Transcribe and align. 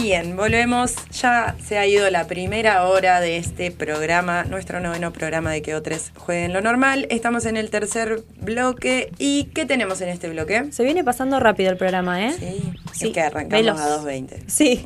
Bien, 0.00 0.36
volvemos. 0.36 0.94
Ya 1.20 1.56
se 1.64 1.76
ha 1.76 1.86
ido 1.86 2.08
la 2.08 2.28
primera 2.28 2.84
hora 2.84 3.20
de 3.20 3.36
este 3.36 3.72
programa, 3.72 4.44
nuestro 4.44 4.78
noveno 4.78 5.12
programa 5.12 5.50
de 5.50 5.60
que 5.60 5.74
otros 5.74 6.12
jueguen 6.16 6.52
lo 6.52 6.60
normal. 6.60 7.06
Estamos 7.10 7.46
en 7.46 7.56
el 7.56 7.68
tercer 7.68 8.22
bloque. 8.40 9.10
¿Y 9.18 9.44
qué 9.54 9.66
tenemos 9.66 10.00
en 10.00 10.08
este 10.10 10.28
bloque? 10.28 10.70
Se 10.70 10.84
viene 10.84 11.02
pasando 11.02 11.40
rápido 11.40 11.70
el 11.70 11.76
programa, 11.76 12.24
¿eh? 12.24 12.32
Sí, 12.32 12.72
sí. 12.92 13.06
es 13.08 13.12
que 13.12 13.20
arrancamos 13.20 13.80
a 13.80 13.98
2.20. 13.98 14.44
Sí. 14.46 14.84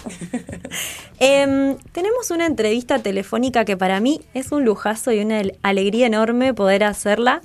eh, 1.21 1.77
tenemos 1.93 2.31
una 2.31 2.47
entrevista 2.47 2.99
telefónica 3.01 3.67
que 3.67 3.77
para 3.77 4.01
mí 4.01 4.23
es 4.33 4.51
un 4.51 4.65
lujazo 4.65 5.13
y 5.13 5.21
una 5.21 5.43
alegría 5.63 6.07
enorme 6.07 6.55
poder 6.55 6.85
hacerla. 6.85 7.43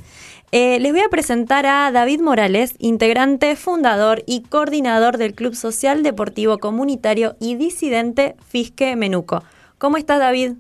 Eh, 0.54 0.79
les 0.79 0.93
voy 0.93 1.02
a 1.02 1.09
presentar 1.09 1.66
a 1.66 1.91
David 1.91 2.21
Morales, 2.21 2.75
integrante, 2.79 3.57
fundador 3.57 4.23
y 4.25 4.43
coordinador 4.43 5.18
del 5.18 5.34
Club 5.34 5.55
Social 5.55 6.04
Deportivo 6.04 6.57
Comunitario 6.57 7.36
y 7.41 7.55
disidente 7.55 8.38
Fisque 8.47 8.96
Menuco. 8.96 9.43
¿Cómo 9.78 9.97
estás, 9.97 10.19
David? 10.19 10.54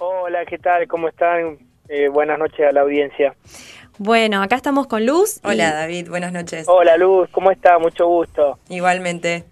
Hola, 0.00 0.44
¿qué 0.44 0.58
tal? 0.58 0.88
¿Cómo 0.88 1.06
están? 1.06 1.56
Eh, 1.88 2.08
buenas 2.08 2.36
noches 2.36 2.66
a 2.68 2.72
la 2.72 2.80
audiencia. 2.80 3.36
Bueno, 3.98 4.42
acá 4.42 4.56
estamos 4.56 4.88
con 4.88 5.06
Luz. 5.06 5.38
Hola, 5.44 5.72
David, 5.72 6.08
buenas 6.08 6.32
noches. 6.32 6.66
Hola, 6.68 6.96
Luz, 6.96 7.28
¿cómo 7.30 7.52
está? 7.52 7.78
Mucho 7.78 8.08
gusto. 8.08 8.58
Igualmente. 8.68 9.44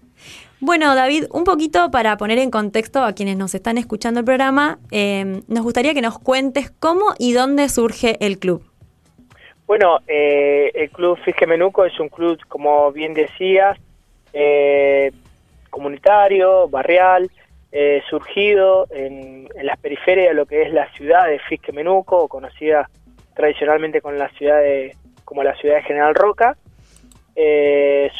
Bueno, 0.59 0.93
David, 0.95 1.27
un 1.31 1.45
poquito 1.45 1.91
para 1.91 2.17
poner 2.17 2.39
en 2.39 2.51
contexto 2.51 3.05
a 3.05 3.13
quienes 3.13 3.37
nos 3.37 3.55
están 3.55 3.77
escuchando 3.77 4.19
el 4.19 4.25
programa, 4.25 4.79
eh, 4.91 5.43
nos 5.47 5.63
gustaría 5.63 5.93
que 5.93 6.01
nos 6.01 6.19
cuentes 6.19 6.71
cómo 6.77 7.13
y 7.17 7.31
dónde 7.31 7.69
surge 7.69 8.17
el 8.19 8.37
club. 8.37 8.61
Bueno, 9.67 9.97
eh, 10.07 10.71
el 10.75 10.91
Club 10.91 11.17
Fisque 11.25 11.47
Menuco 11.47 11.85
es 11.85 11.99
un 11.99 12.09
club, 12.09 12.39
como 12.47 12.91
bien 12.91 13.15
decías, 13.15 13.79
eh, 14.31 15.11
comunitario, 15.71 16.67
barrial, 16.69 17.31
eh, 17.71 18.03
surgido 18.07 18.85
en, 18.91 19.49
las 19.63 19.79
periferias 19.79 20.29
de 20.29 20.33
lo 20.35 20.45
que 20.45 20.61
es 20.61 20.71
la 20.71 20.91
ciudad 20.91 21.27
de 21.27 21.39
Fisque 21.39 21.71
Menuco, 21.71 22.27
conocida 22.27 22.87
tradicionalmente 23.33 24.01
con 24.01 24.19
la 24.19 24.29
ciudad 24.29 24.61
de, 24.61 24.95
como 25.23 25.43
la 25.43 25.55
ciudad 25.55 25.77
de 25.77 25.83
General 25.83 26.13
Roca. 26.13 26.55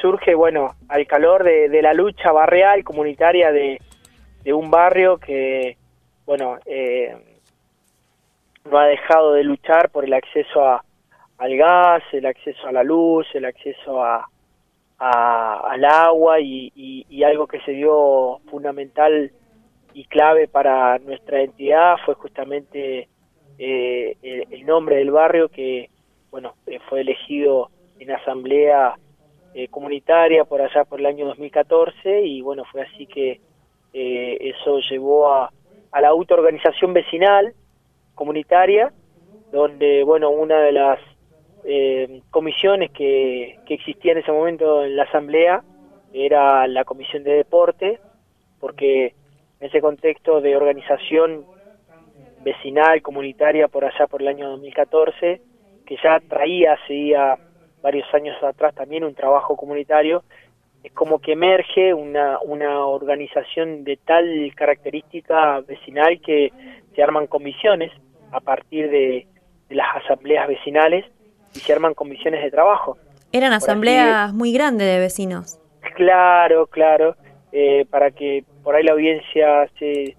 surge, 0.02 0.34
bueno, 0.34 0.74
al 0.90 1.06
calor 1.06 1.44
de, 1.44 1.82
la 1.84 1.94
lucha 1.94 2.32
barrial, 2.32 2.84
comunitaria 2.84 3.52
de, 3.52 3.80
de 4.44 4.52
un 4.52 4.72
barrio 4.72 5.20
que, 5.20 5.78
bueno, 6.26 6.58
no 8.66 8.78
ha 8.80 8.88
dejado 8.88 9.34
de 9.34 9.44
luchar 9.44 9.92
por 9.92 10.06
el 10.06 10.14
acceso 10.14 10.66
a 10.66 10.84
al 11.38 11.58
gas, 11.58 12.04
el 12.14 12.26
acceso 12.26 12.68
a 12.68 12.72
la 12.72 12.84
luz, 12.84 13.28
el 13.34 13.46
acceso 13.46 14.04
a, 14.04 14.28
al 14.98 15.84
agua 15.86 16.40
y, 16.40 17.24
algo 17.24 17.48
que 17.48 17.60
se 17.62 17.72
dio 17.72 18.40
fundamental 18.50 19.32
y 19.94 20.06
clave 20.06 20.48
para 20.48 21.00
nuestra 21.00 21.42
entidad 21.42 21.96
fue 22.06 22.14
justamente 22.16 23.08
eh, 23.58 24.18
el, 24.22 24.66
nombre 24.66 24.98
del 24.98 25.12
barrio 25.12 25.50
que 25.50 25.90
bueno 26.30 26.54
eh, 26.68 26.80
fue 26.88 27.02
elegido 27.02 27.70
en 28.00 28.12
asamblea 28.12 28.96
eh, 29.54 29.70
comunitaria 29.70 30.44
por 30.44 30.62
allá 30.62 30.84
por 30.84 31.00
el 31.00 31.06
año 31.06 31.26
2014 31.28 32.22
y 32.22 32.42
bueno 32.42 32.64
fue 32.72 32.82
así 32.82 33.08
que 33.08 33.40
eso 33.94 34.80
llevó 34.90 35.32
a, 35.32 35.50
a 35.92 36.02
la 36.02 36.10
autoorganización 36.10 36.92
vecinal 36.92 37.54
comunitaria 38.14 38.92
donde 39.54 40.04
bueno 40.04 40.30
una 40.30 40.60
de 40.60 40.74
las 40.74 41.00
eh, 41.68 42.22
comisiones 42.30 42.92
que, 42.92 43.60
que 43.66 43.74
existía 43.74 44.12
en 44.12 44.20
ese 44.20 44.32
momento 44.32 44.84
en 44.86 44.96
la 44.96 45.04
asamblea 45.04 45.64
era 46.14 46.68
la 46.68 46.86
comisión 46.86 47.24
de 47.24 47.34
deporte, 47.34 48.00
porque 48.60 49.14
en 49.60 49.68
ese 49.68 49.82
contexto 49.82 50.42
de 50.42 50.56
organización 50.56 51.46
vecinal, 52.42 53.02
comunitaria, 53.02 53.68
por 53.68 53.84
allá 53.84 54.06
por 54.08 54.22
el 54.22 54.28
año 54.28 54.50
2014, 54.52 55.42
que 55.86 55.98
ya 56.04 56.20
traía, 56.20 56.74
hacía 56.74 57.38
varios 57.82 58.12
años 58.14 58.42
atrás 58.44 58.74
también 58.76 59.04
un 59.04 59.16
trabajo 59.16 59.56
comunitario, 59.58 60.24
es 60.84 60.92
como 60.92 61.20
que 61.20 61.32
emerge 61.32 61.96
una, 61.96 62.40
una 62.42 62.86
organización 62.86 63.84
de 63.84 63.98
tal 63.98 64.54
característica 64.56 65.62
vecinal 65.62 66.22
que 66.22 66.54
se 66.96 67.02
arman 67.02 67.26
comisiones 67.26 67.92
a 68.32 68.40
partir 68.40 68.90
de 68.92 69.28
las 69.70 69.96
asambleas 69.98 70.48
vecinales 70.48 71.06
y 71.56 71.60
se 71.60 71.74
arman 71.74 71.94
comisiones 71.94 72.44
de 72.44 72.52
trabajo. 72.52 72.98
Eran 73.32 73.54
asambleas 73.54 74.34
muy 74.34 74.54
grandes 74.54 74.88
de 74.88 75.00
vecinos. 75.00 75.60
Claro, 75.96 76.68
claro, 76.68 77.16
eh, 77.52 77.86
para 77.90 78.12
que 78.12 78.44
por 78.64 78.76
ahí 78.76 78.84
la 78.84 78.94
audiencia 78.94 79.70
se, 79.80 80.16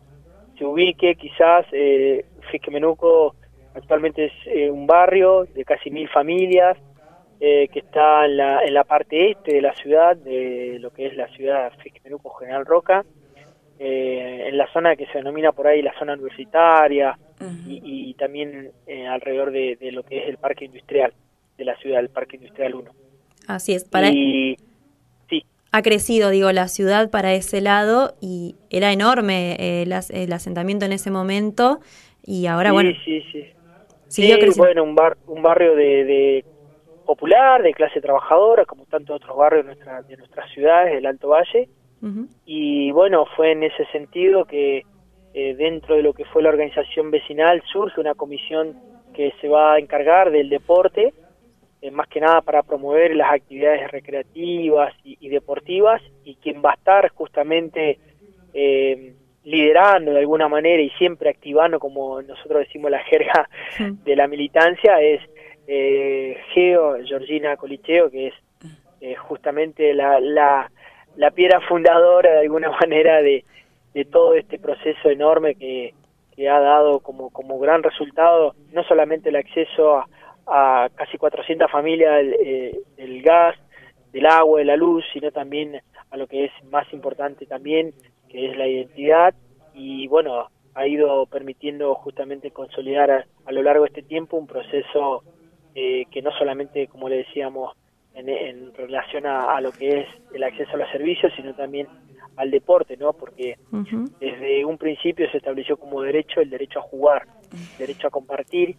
se 0.56 0.64
ubique, 0.64 1.16
quizás 1.16 1.66
eh, 1.72 2.24
Fisquemenuco 2.50 3.34
actualmente 3.74 4.26
es 4.26 4.32
eh, 4.46 4.70
un 4.70 4.86
barrio 4.86 5.44
de 5.44 5.64
casi 5.64 5.90
mil 5.90 6.08
familias 6.08 6.78
eh, 7.40 7.68
que 7.68 7.80
está 7.80 8.24
en 8.24 8.38
la, 8.38 8.64
en 8.64 8.72
la 8.72 8.84
parte 8.84 9.32
este 9.32 9.54
de 9.54 9.60
la 9.60 9.74
ciudad, 9.74 10.16
de 10.16 10.78
lo 10.80 10.90
que 10.90 11.06
es 11.06 11.16
la 11.16 11.28
ciudad 11.28 11.72
Fisquemenuco 11.82 12.30
General 12.34 12.64
Roca, 12.64 13.04
en 13.78 14.56
la 14.56 14.72
zona 14.72 14.96
que 14.96 15.04
se 15.08 15.18
denomina 15.18 15.52
por 15.52 15.66
ahí 15.66 15.82
la 15.82 15.92
zona 15.98 16.14
universitaria 16.14 17.18
y, 17.66 18.14
también 18.14 18.72
alrededor 19.10 19.50
de, 19.50 19.76
lo 19.92 20.02
que 20.02 20.16
es 20.16 20.28
el 20.30 20.38
parque 20.38 20.64
industrial 20.64 21.12
de 21.56 21.64
la 21.64 21.76
ciudad, 21.76 21.98
del 21.98 22.10
Parque 22.10 22.36
Industrial 22.36 22.74
1. 22.74 22.90
Así 23.46 23.74
es, 23.74 23.84
para... 23.84 24.08
Y, 24.10 24.56
sí. 25.28 25.44
Ha 25.72 25.82
crecido, 25.82 26.30
digo, 26.30 26.50
la 26.52 26.68
ciudad 26.68 27.10
para 27.10 27.34
ese 27.34 27.60
lado 27.60 28.14
y 28.20 28.56
era 28.70 28.92
enorme 28.92 29.56
eh, 29.58 29.82
el, 29.82 30.32
asentamiento 30.32 30.84
en 30.84 30.92
ese 30.92 31.10
momento 31.10 31.80
y 32.24 32.46
ahora, 32.46 32.72
bueno... 32.72 32.90
Sí, 33.04 33.22
sí, 33.30 33.46
sí. 34.08 34.36
bueno, 34.56 34.84
un, 34.84 34.94
bar, 34.94 35.16
un 35.26 35.42
barrio 35.42 35.74
de, 35.74 36.44
popular, 37.04 37.62
de 37.62 37.72
clase 37.72 38.00
trabajadora, 38.00 38.64
como 38.64 38.84
tantos 38.86 39.16
otros 39.16 39.36
barrios 39.36 39.64
de, 39.64 39.74
nuestra, 39.74 40.02
de 40.02 40.16
nuestras 40.16 40.50
ciudades 40.52 40.94
del 40.94 41.06
Alto 41.06 41.28
Valle. 41.28 41.68
Y 42.44 42.92
bueno, 42.92 43.26
fue 43.34 43.50
en 43.50 43.64
ese 43.64 43.84
sentido 43.86 44.44
que 44.44 44.84
eh, 45.34 45.54
dentro 45.54 45.96
de 45.96 46.02
lo 46.02 46.14
que 46.14 46.24
fue 46.24 46.42
la 46.42 46.48
organización 46.48 47.10
vecinal 47.10 47.62
surge 47.70 48.00
una 48.00 48.14
comisión 48.14 48.74
que 49.12 49.34
se 49.40 49.48
va 49.48 49.74
a 49.74 49.78
encargar 49.78 50.30
del 50.30 50.48
deporte 50.48 51.12
eh, 51.86 51.90
más 51.90 52.08
que 52.08 52.20
nada 52.20 52.40
para 52.40 52.62
promover 52.62 53.14
las 53.14 53.32
actividades 53.32 53.90
recreativas 53.90 54.92
y, 55.04 55.28
deportivas 55.28 56.02
y 56.24 56.34
quien 56.36 56.62
va 56.64 56.70
a 56.72 56.74
estar 56.74 57.08
justamente 57.10 57.98
eh, 58.54 59.14
liderando 59.44 60.12
de 60.12 60.18
alguna 60.18 60.48
manera 60.48 60.82
y 60.82 60.90
siempre 60.90 61.30
activando, 61.30 61.78
como 61.78 62.20
nosotros 62.22 62.60
decimos 62.60 62.90
la 62.90 62.98
jerga 63.04 63.48
de 63.78 64.16
la 64.16 64.26
militancia, 64.26 65.00
es 65.00 65.20
eh, 65.68 66.36
Geo, 66.52 66.96
Georgina 67.04 67.56
Colicheo, 67.56 68.10
que 68.10 68.28
es 68.28 68.34
eh, 69.00 69.14
justamente 69.14 69.94
la, 69.94 70.18
la, 70.18 70.70
la, 71.16 71.30
piedra 71.30 71.60
fundadora 71.60 72.32
de 72.32 72.40
alguna 72.40 72.70
manera 72.80 73.22
de, 73.22 73.44
de 73.94 74.04
todo 74.04 74.34
este 74.34 74.58
proceso 74.58 75.08
enorme 75.08 75.54
que, 75.54 75.94
que 76.34 76.48
ha 76.48 76.58
dado 76.58 76.98
como, 77.00 77.30
como 77.30 77.58
gran 77.60 77.82
resultado 77.82 78.54
no 78.72 78.82
solamente 78.84 79.28
el 79.28 79.36
acceso 79.36 79.98
a, 79.98 80.08
a 80.46 80.88
casi 80.94 81.18
400 81.18 81.70
familias 81.70 82.24
eh, 82.44 82.78
el, 82.96 83.22
gas, 83.22 83.56
del 84.12 84.26
agua, 84.26 84.60
de 84.60 84.64
la 84.64 84.76
luz, 84.76 85.04
sino 85.12 85.30
también 85.30 85.80
a 86.10 86.16
lo 86.16 86.26
que 86.26 86.44
es 86.46 86.52
más 86.70 86.90
importante 86.92 87.46
también, 87.46 87.92
que 88.28 88.50
es 88.50 88.56
la 88.56 88.66
identidad, 88.66 89.34
y 89.74 90.06
bueno, 90.08 90.48
ha 90.74 90.86
ido 90.86 91.26
permitiendo 91.26 91.94
justamente 91.94 92.50
consolidar 92.50 93.10
a, 93.10 93.52
lo 93.52 93.62
largo 93.62 93.84
de 93.84 93.88
este 93.88 94.02
tiempo 94.02 94.36
un 94.36 94.46
proceso 94.46 95.22
eh, 95.74 96.04
que 96.10 96.22
no 96.22 96.30
solamente, 96.32 96.86
como 96.86 97.08
le 97.08 97.18
decíamos, 97.18 97.74
en, 98.14 98.72
relación 98.74 99.26
a, 99.26 99.60
lo 99.60 99.72
que 99.72 100.00
es 100.00 100.06
el 100.32 100.42
acceso 100.42 100.72
a 100.74 100.78
los 100.78 100.90
servicios, 100.90 101.32
sino 101.36 101.54
también 101.54 101.86
al 102.36 102.50
deporte, 102.50 102.96
¿no? 102.96 103.12
Porque 103.12 103.58
desde 104.20 104.64
un 104.64 104.78
principio 104.78 105.30
se 105.30 105.38
estableció 105.38 105.76
como 105.76 106.02
derecho 106.02 106.40
el 106.40 106.48
derecho 106.48 106.78
a 106.78 106.82
jugar, 106.82 107.26
derecho 107.78 108.06
a 108.06 108.10
compartir 108.10 108.76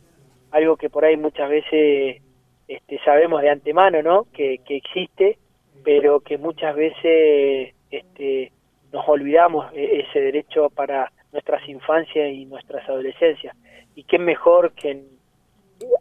algo 0.51 0.77
que 0.77 0.89
por 0.89 1.05
ahí 1.05 1.17
muchas 1.17 1.49
veces 1.49 2.21
este, 2.67 2.99
sabemos 3.05 3.41
de 3.41 3.49
antemano, 3.49 4.01
¿no? 4.01 4.27
Que, 4.33 4.59
que 4.65 4.77
existe, 4.77 5.37
pero 5.83 6.19
que 6.19 6.37
muchas 6.37 6.75
veces 6.75 7.73
este, 7.91 8.51
nos 8.91 9.07
olvidamos 9.07 9.71
e, 9.73 10.01
ese 10.01 10.19
derecho 10.19 10.69
para 10.69 11.11
nuestras 11.31 11.67
infancias 11.67 12.31
y 12.31 12.45
nuestras 12.45 12.87
adolescencias. 12.89 13.55
Y 13.95 14.03
qué 14.03 14.19
mejor 14.19 14.73
que 14.73 15.03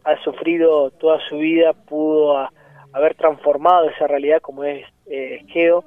ha 0.03 0.23
sufrido 0.23 0.91
toda 0.91 1.19
su 1.27 1.37
vida 1.37 1.73
pudo 1.73 2.49
haber 2.93 3.15
transformado 3.15 3.89
esa 3.89 4.07
realidad 4.07 4.41
como 4.41 4.63
es 4.63 4.85
eh, 5.05 5.43
Geo 5.47 5.83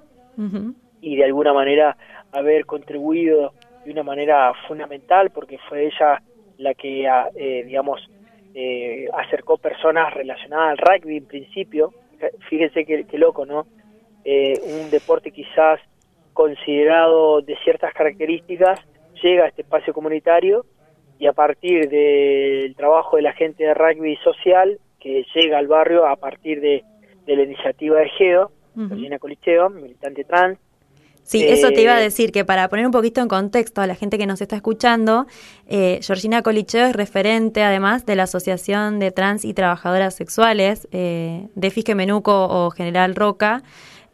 y 1.02 1.16
de 1.16 1.24
alguna 1.24 1.52
manera 1.52 1.96
haber 2.32 2.64
contribuido 2.64 3.52
de 3.84 3.90
una 3.90 4.02
manera 4.02 4.52
fundamental 4.68 5.30
porque 5.30 5.58
fue 5.68 5.86
ella 5.86 6.22
la 6.58 6.74
que, 6.74 7.06
eh, 7.06 7.64
digamos, 7.64 8.00
eh, 8.54 9.08
acercó 9.12 9.58
personas 9.58 10.12
relacionadas 10.14 10.78
al 10.78 10.78
rugby 10.78 11.18
en 11.18 11.26
principio. 11.26 11.92
Fíjense 12.48 12.84
qué, 12.84 13.18
loco, 13.18 13.46
¿no? 13.46 13.66
Eh, 14.24 14.54
un 14.64 14.90
deporte 14.90 15.30
quizás 15.30 15.80
considerado 16.32 17.40
de 17.40 17.56
ciertas 17.64 17.92
características 17.94 18.80
llega 19.22 19.44
a 19.44 19.48
este 19.48 19.62
espacio 19.62 19.92
comunitario 19.92 20.64
y 21.18 21.26
a 21.26 21.32
partir 21.32 21.88
del 21.88 22.74
trabajo 22.76 23.16
de 23.16 23.22
la 23.22 23.32
gente 23.32 23.64
de 23.64 23.74
rugby 23.74 24.16
social 24.16 24.78
que 24.98 25.24
llega 25.34 25.58
al 25.58 25.66
barrio 25.66 26.06
a 26.06 26.16
partir 26.16 26.60
de, 26.60 26.84
la 27.26 27.42
iniciativa 27.42 28.00
de 28.00 28.08
GEO, 28.10 28.50
Georgina 28.74 29.18
Colicheo, 29.18 29.70
militante 29.70 30.24
trans. 30.24 30.58
Sí, 31.30 31.44
eso 31.44 31.68
te 31.68 31.82
iba 31.82 31.92
a 31.92 32.00
eh, 32.00 32.02
decir, 32.02 32.32
que 32.32 32.44
para 32.44 32.68
poner 32.68 32.84
un 32.84 32.90
poquito 32.90 33.20
en 33.20 33.28
contexto 33.28 33.80
a 33.80 33.86
la 33.86 33.94
gente 33.94 34.18
que 34.18 34.26
nos 34.26 34.40
está 34.40 34.56
escuchando, 34.56 35.28
eh, 35.68 36.00
Georgina 36.02 36.42
Colicheo 36.42 36.86
es 36.86 36.92
referente 36.92 37.62
además 37.62 38.04
de 38.04 38.16
la 38.16 38.24
Asociación 38.24 38.98
de 38.98 39.12
Trans 39.12 39.44
y 39.44 39.54
Trabajadoras 39.54 40.16
Sexuales 40.16 40.88
eh, 40.90 41.46
de 41.54 41.70
Fisque 41.70 41.94
Menuco 41.94 42.48
o 42.50 42.72
General 42.72 43.14
Roca. 43.14 43.62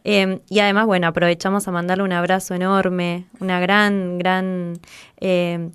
Em, 0.03 0.41
y 0.47 0.59
además, 0.59 0.85
bueno, 0.85 1.07
aprovechamos 1.07 1.67
a 1.67 1.71
mandarle 1.71 2.03
un 2.03 2.13
abrazo 2.13 2.53
enorme, 2.53 3.25
una 3.39 3.59
gran, 3.59 4.19
gran 4.19 4.79
em, 5.19 5.71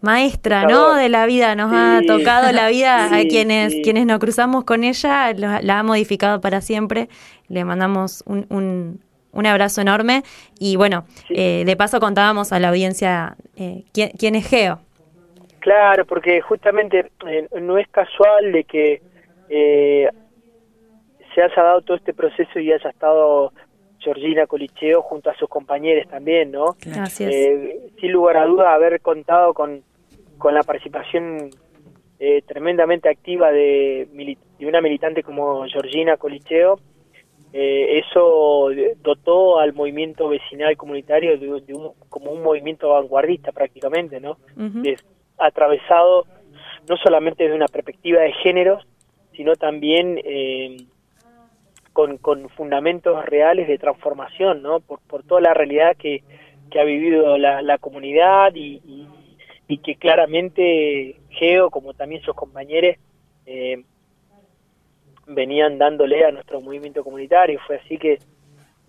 maestra, 0.00 0.64
¿no? 0.64 0.94
De 0.94 1.10
la 1.10 1.26
vida, 1.26 1.54
nos 1.54 1.70
ha 1.70 2.00
tocado 2.06 2.50
la 2.50 2.66
vida 2.68 3.04
a 3.14 3.24
quienes, 3.24 3.74
quienes 3.84 4.06
nos 4.06 4.20
cruzamos 4.20 4.64
con 4.64 4.84
ella, 4.84 5.34
la 5.34 5.80
ha 5.80 5.82
modificado 5.82 6.40
para 6.40 6.62
siempre. 6.62 7.10
Le 7.48 7.66
mandamos 7.66 8.22
un, 8.26 8.46
un, 8.48 9.00
abrazo 9.46 9.80
enorme 9.80 10.22
y 10.58 10.76
bueno, 10.76 11.04
eh, 11.30 11.64
de 11.64 11.76
paso 11.76 12.00
contábamos 12.00 12.52
a 12.52 12.58
la 12.58 12.68
audiencia 12.68 13.36
eh, 13.56 13.84
¿quién, 13.92 14.34
es 14.34 14.48
Geo. 14.48 14.80
Claro, 15.60 16.04
porque 16.06 16.40
justamente 16.40 17.10
eh, 17.26 17.48
no 17.60 17.78
es 17.78 17.88
casual 17.88 18.52
de 18.52 18.64
que 18.64 19.02
se 21.34 21.42
haya 21.42 21.62
dado 21.62 21.82
todo 21.82 21.96
este 21.96 22.12
proceso 22.12 22.58
y 22.58 22.72
haya 22.72 22.90
estado 22.90 23.52
Georgina 23.98 24.46
Colicheo 24.46 25.02
junto 25.02 25.30
a 25.30 25.34
sus 25.36 25.48
compañeros 25.48 26.06
también, 26.08 26.52
¿no? 26.52 26.76
Gracias. 26.80 27.32
sin 28.00 28.12
lugar 28.12 28.36
a 28.36 28.46
duda, 28.46 28.74
haber 28.74 29.00
contado 29.00 29.54
con, 29.54 29.82
con 30.38 30.54
la 30.54 30.62
participación 30.62 31.50
eh, 32.20 32.42
tremendamente 32.42 33.08
activa 33.08 33.52
de, 33.52 34.08
de, 34.58 34.66
una 34.66 34.80
militante 34.80 35.22
como 35.22 35.64
Georgina 35.66 36.16
Colicheo, 36.16 36.80
eh, 37.52 38.02
eso 38.04 38.68
dotó 39.02 39.58
al 39.58 39.72
movimiento 39.72 40.28
vecinal 40.28 40.76
comunitario 40.76 41.38
de, 41.38 41.74
un, 41.74 41.92
como 42.08 42.30
un 42.30 42.42
movimiento 42.42 42.90
vanguardista 42.90 43.52
prácticamente, 43.52 44.20
¿no? 44.20 44.38
atravesado 45.38 46.26
no 46.88 46.96
solamente 46.96 47.44
desde 47.44 47.56
una 47.56 47.68
perspectiva 47.68 48.22
de 48.22 48.32
géneros, 48.32 48.86
sino 49.34 49.54
también 49.56 50.20
eh, 50.24 50.76
con, 51.92 52.18
con, 52.18 52.48
fundamentos 52.50 53.24
reales 53.24 53.68
de 53.68 53.78
transformación, 53.78 54.62
¿no? 54.62 54.80
Por, 54.80 55.00
por 55.00 55.22
toda 55.22 55.40
la 55.40 55.54
realidad 55.54 55.96
que, 55.96 56.22
que 56.70 56.80
ha 56.80 56.84
vivido 56.84 57.38
la, 57.38 57.62
la 57.62 57.78
comunidad 57.78 58.54
y, 58.54 58.80
y 59.68 59.78
que 59.78 59.96
claramente 59.96 61.16
Geo, 61.30 61.70
como 61.70 61.92
también 61.94 62.22
sus 62.22 62.34
compañeros, 62.34 62.96
eh, 63.46 63.84
venían 65.28 65.78
dándole 65.78 66.24
a 66.24 66.32
nuestro 66.32 66.60
movimiento 66.60 67.04
comunitario. 67.04 67.60
Fue 67.66 67.76
así 67.76 67.98
que, 67.98 68.14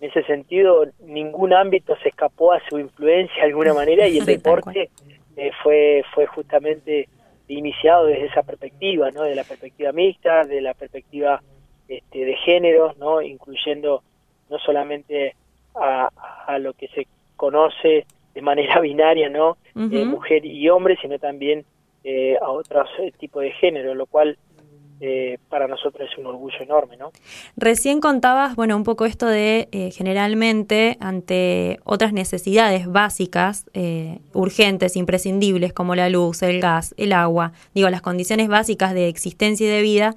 en 0.00 0.10
ese 0.10 0.22
sentido, 0.24 0.86
ningún 1.00 1.52
ámbito 1.52 1.96
se 2.02 2.08
escapó 2.08 2.52
a 2.52 2.60
su 2.68 2.78
influencia 2.78 3.42
de 3.42 3.48
alguna 3.48 3.74
manera 3.74 4.08
y 4.08 4.18
el 4.18 4.24
deporte 4.26 4.90
eh, 5.36 5.50
fue, 5.62 6.02
fue 6.14 6.26
justamente 6.26 7.08
iniciado 7.48 8.06
desde 8.06 8.26
esa 8.26 8.42
perspectiva, 8.42 9.10
¿no? 9.10 9.22
de 9.22 9.34
la 9.34 9.44
perspectiva 9.44 9.92
mixta, 9.92 10.44
de 10.44 10.60
la 10.60 10.74
perspectiva 10.74 11.42
este, 11.88 12.24
de 12.24 12.36
géneros, 12.36 12.96
¿no? 12.98 13.20
incluyendo 13.20 14.02
no 14.48 14.58
solamente 14.58 15.34
a, 15.74 16.10
a 16.46 16.58
lo 16.58 16.72
que 16.74 16.88
se 16.88 17.06
conoce 17.36 18.06
de 18.34 18.42
manera 18.42 18.80
binaria, 18.80 19.28
¿no? 19.28 19.56
Eh, 19.74 20.04
mujer 20.04 20.44
y 20.44 20.68
hombre, 20.68 20.96
sino 21.00 21.18
también 21.18 21.64
eh, 22.04 22.36
a 22.40 22.50
otros 22.50 22.88
eh, 22.98 23.12
tipos 23.18 23.42
de 23.42 23.52
género, 23.52 23.94
lo 23.94 24.06
cual 24.06 24.36
para 25.48 25.66
nosotros 25.66 26.08
es 26.10 26.18
un 26.18 26.26
orgullo 26.26 26.58
enorme, 26.60 26.96
¿no? 26.96 27.10
Recién 27.56 28.00
contabas, 28.00 28.54
bueno, 28.54 28.76
un 28.76 28.84
poco 28.84 29.06
esto 29.06 29.26
de 29.26 29.90
generalmente 29.94 30.96
ante 31.00 31.80
otras 31.84 32.12
necesidades 32.12 32.86
básicas, 32.86 33.64
urgentes, 34.32 34.96
imprescindibles, 34.96 35.72
como 35.72 35.94
la 35.94 36.10
luz, 36.10 36.42
el 36.42 36.60
gas, 36.60 36.94
el 36.98 37.12
agua, 37.12 37.52
digo, 37.74 37.88
las 37.88 38.02
condiciones 38.02 38.48
básicas 38.48 38.92
de 38.92 39.08
existencia 39.08 39.66
y 39.66 39.70
de 39.70 39.82
vida, 39.82 40.14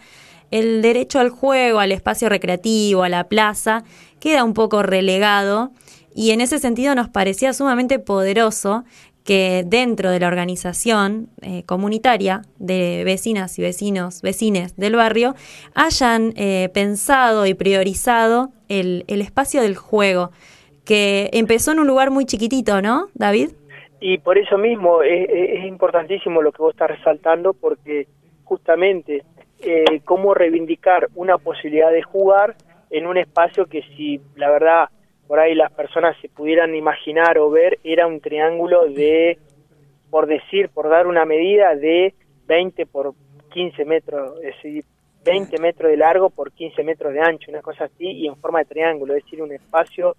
el 0.52 0.82
derecho 0.82 1.20
al 1.20 1.30
juego, 1.30 1.80
al 1.80 1.92
espacio 1.92 2.30
recreativo, 2.30 3.04
a 3.04 3.10
la 3.10 3.24
plaza, 3.24 3.84
queda 4.20 4.44
un 4.44 4.54
poco 4.54 4.84
relegado 4.84 5.72
y 6.14 6.30
en 6.32 6.42
ese 6.42 6.60
sentido 6.60 6.94
nos 6.94 7.10
parecía 7.10 7.54
sumamente 7.54 7.98
poderoso 8.00 8.84
que 9.24 9.64
dentro 9.66 10.12
de 10.12 10.20
la 10.20 10.28
organización 10.28 11.30
eh, 11.42 11.64
comunitaria 11.66 12.42
de 12.58 13.04
vecinas 13.06 13.58
y 13.58 13.62
vecinos, 13.62 14.22
vecines 14.22 14.76
del 14.76 14.96
barrio, 14.96 15.36
hayan 15.76 16.34
eh, 16.36 16.70
pensado 16.74 17.46
y 17.46 17.54
priorizado 17.54 18.50
el, 18.68 19.06
espacio 19.08 19.62
del 19.62 19.76
juego, 19.76 20.32
que 20.86 21.30
empezó 21.34 21.72
en 21.72 21.80
un 21.80 21.88
lugar 21.88 22.12
muy 22.12 22.26
chiquitito, 22.26 22.82
¿no, 22.82 23.08
David? 23.14 23.52
Y 24.02 24.18
por 24.18 24.38
eso 24.38 24.58
mismo 24.58 25.02
es, 25.02 25.64
importantísimo 25.64 26.42
lo 26.42 26.52
que 26.52 26.62
vos 26.62 26.74
estás 26.74 26.90
resaltando, 26.90 27.54
porque 27.54 28.08
justamente 28.44 29.24
eh, 29.60 30.02
cómo 30.04 30.34
reivindicar 30.34 31.08
una 31.16 31.38
posibilidad 31.38 31.92
de 31.92 32.02
jugar 32.02 32.56
en 32.90 33.08
un 33.08 33.18
espacio 33.18 33.68
que 33.68 33.82
si 33.96 34.20
la 34.36 34.50
verdad 34.50 34.90
por 35.34 35.40
ahí 35.40 35.56
las 35.56 35.72
personas 35.72 36.16
se 36.22 36.30
pudieran 36.30 36.76
imaginar 36.76 37.40
o 37.40 37.50
ver, 37.50 37.80
era 37.84 38.06
un 38.06 38.22
triángulo 38.22 38.86
de, 38.86 39.40
por 40.12 40.28
decir, 40.28 40.70
por 40.70 40.90
dar 40.90 41.08
una 41.08 41.26
medida 41.26 41.74
de 41.74 42.14
20 42.46 42.86
por 42.86 43.16
15 43.52 43.84
metros, 43.84 44.38
es 44.44 44.56
decir, 44.58 44.84
20 45.26 45.60
metros 45.60 45.90
de 45.90 45.98
largo 45.98 46.30
por 46.30 46.52
15 46.52 46.84
metros 46.84 47.14
de 47.14 47.22
ancho, 47.22 47.50
una 47.50 47.64
cosa 47.64 47.86
así, 47.86 48.06
y 48.06 48.28
en 48.28 48.36
forma 48.36 48.60
de 48.60 48.66
triángulo, 48.66 49.16
es 49.16 49.24
decir, 49.24 49.42
un 49.42 49.52
espacio 49.52 50.16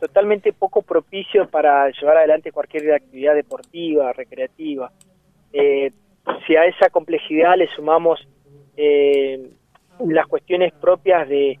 totalmente 0.00 0.54
poco 0.54 0.80
propicio 0.80 1.46
para 1.50 1.90
llevar 1.90 2.16
adelante 2.16 2.50
cualquier 2.50 2.90
actividad 2.94 3.34
deportiva, 3.34 4.14
recreativa. 4.14 4.90
Eh, 5.52 5.92
si 6.46 6.56
a 6.56 6.64
esa 6.64 6.88
complejidad 6.88 7.58
le 7.58 7.68
sumamos 7.76 8.26
eh, 8.78 9.50
las 10.06 10.26
cuestiones 10.26 10.72
propias 10.72 11.28
de, 11.28 11.58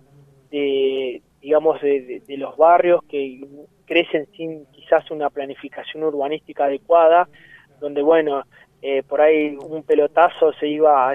digamos, 1.40 1.80
de, 1.80 2.22
los 2.36 2.56
barrios 2.56 3.02
que 3.04 3.40
crecen 3.86 4.26
sin 4.36 4.66
quizás 4.66 5.10
una 5.10 5.30
planificación 5.30 6.04
urbanística 6.04 6.64
adecuada, 6.64 7.28
donde, 7.80 8.02
bueno, 8.02 8.42
eh, 8.82 9.02
por 9.02 9.20
ahí 9.20 9.56
un 9.60 9.82
pelotazo 9.82 10.52
se 10.54 10.68
iba 10.68 11.14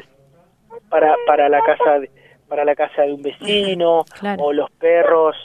para, 0.89 1.15
para 1.25 1.49
la 1.49 1.61
casa 1.61 1.99
de, 1.99 2.09
para 2.47 2.65
la 2.65 2.75
casa 2.75 3.03
de 3.03 3.13
un 3.13 3.21
vecino 3.21 4.03
o 4.37 4.53
los 4.53 4.69
perros 4.71 5.35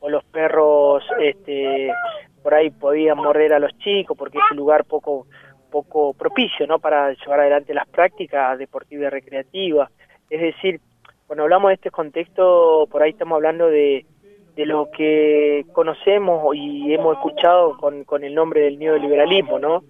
o 0.00 0.08
los 0.08 0.24
perros 0.24 1.04
este 1.20 1.90
por 2.42 2.54
ahí 2.54 2.70
podían 2.70 3.16
morder 3.16 3.52
a 3.52 3.58
los 3.58 3.76
chicos 3.78 4.16
porque 4.16 4.38
es 4.38 4.44
un 4.50 4.58
lugar 4.58 4.84
poco 4.84 5.26
poco 5.70 6.14
propicio 6.14 6.66
no 6.66 6.78
para 6.78 7.12
llevar 7.12 7.40
adelante 7.40 7.74
las 7.74 7.88
prácticas 7.88 8.58
deportivas 8.58 9.06
y 9.06 9.10
recreativas. 9.10 9.90
Es 10.28 10.40
decir 10.40 10.80
cuando 11.26 11.44
hablamos 11.44 11.70
de 11.70 11.74
este 11.74 11.90
contexto 11.90 12.86
por 12.90 13.02
ahí 13.02 13.10
estamos 13.10 13.36
hablando 13.36 13.68
de 13.68 14.04
de 14.58 14.66
lo 14.66 14.90
que 14.90 15.66
conocemos 15.72 16.52
y 16.56 16.92
hemos 16.92 17.14
escuchado 17.16 17.76
con, 17.76 18.02
con 18.02 18.24
el 18.24 18.34
nombre 18.34 18.62
del 18.62 18.76
neoliberalismo, 18.76 19.56
¿no? 19.60 19.84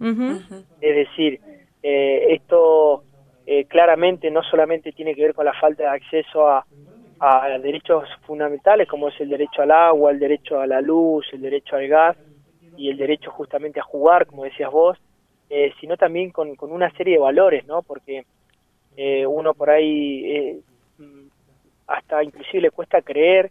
Es 0.78 0.94
decir, 0.94 1.40
eh, 1.82 2.26
esto 2.34 3.02
eh, 3.46 3.64
claramente 3.64 4.30
no 4.30 4.42
solamente 4.42 4.92
tiene 4.92 5.14
que 5.14 5.22
ver 5.22 5.34
con 5.34 5.46
la 5.46 5.54
falta 5.54 5.84
de 5.84 5.88
acceso 5.88 6.46
a, 6.46 6.66
a 7.18 7.58
derechos 7.60 8.06
fundamentales 8.26 8.87
como 8.87 9.08
es 9.08 9.18
el 9.22 9.30
derecho 9.30 9.62
al 9.62 9.70
agua, 9.70 10.10
el 10.10 10.18
derecho 10.18 10.60
a 10.60 10.66
la 10.66 10.82
luz, 10.82 11.26
el 11.32 11.40
derecho 11.40 11.76
al 11.76 11.88
gas 11.88 12.18
y 12.76 12.90
el 12.90 12.98
derecho 12.98 13.30
justamente 13.30 13.80
a 13.80 13.84
jugar, 13.84 14.26
como 14.26 14.44
decías 14.44 14.70
vos, 14.70 14.98
eh, 15.48 15.72
sino 15.80 15.96
también 15.96 16.30
con, 16.30 16.56
con 16.56 16.72
una 16.72 16.90
serie 16.90 17.14
de 17.14 17.20
valores, 17.20 17.66
¿no? 17.66 17.80
Porque 17.80 18.26
uno 19.26 19.54
por 19.54 19.70
ahí 19.70 20.60
mm, 20.98 21.28
hasta 21.87 22.22
inclusive 22.22 22.64
le 22.64 22.70
cuesta 22.70 23.00
creer 23.00 23.50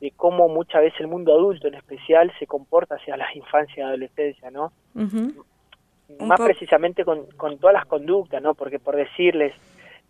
de 0.00 0.10
cómo 0.12 0.48
muchas 0.48 0.82
veces 0.82 1.00
el 1.00 1.08
mundo 1.08 1.32
adulto 1.32 1.68
en 1.68 1.74
especial 1.74 2.32
se 2.38 2.46
comporta 2.46 2.96
hacia 2.96 3.16
la 3.16 3.32
infancia 3.34 3.74
y 3.78 3.82
adolescencia, 3.82 4.50
¿no? 4.50 4.72
Más 6.20 6.40
precisamente 6.40 7.04
con, 7.04 7.26
con 7.36 7.58
todas 7.58 7.74
las 7.74 7.86
conductas, 7.86 8.42
¿no? 8.42 8.54
Porque 8.54 8.78
por 8.78 8.96
decirles, 8.96 9.54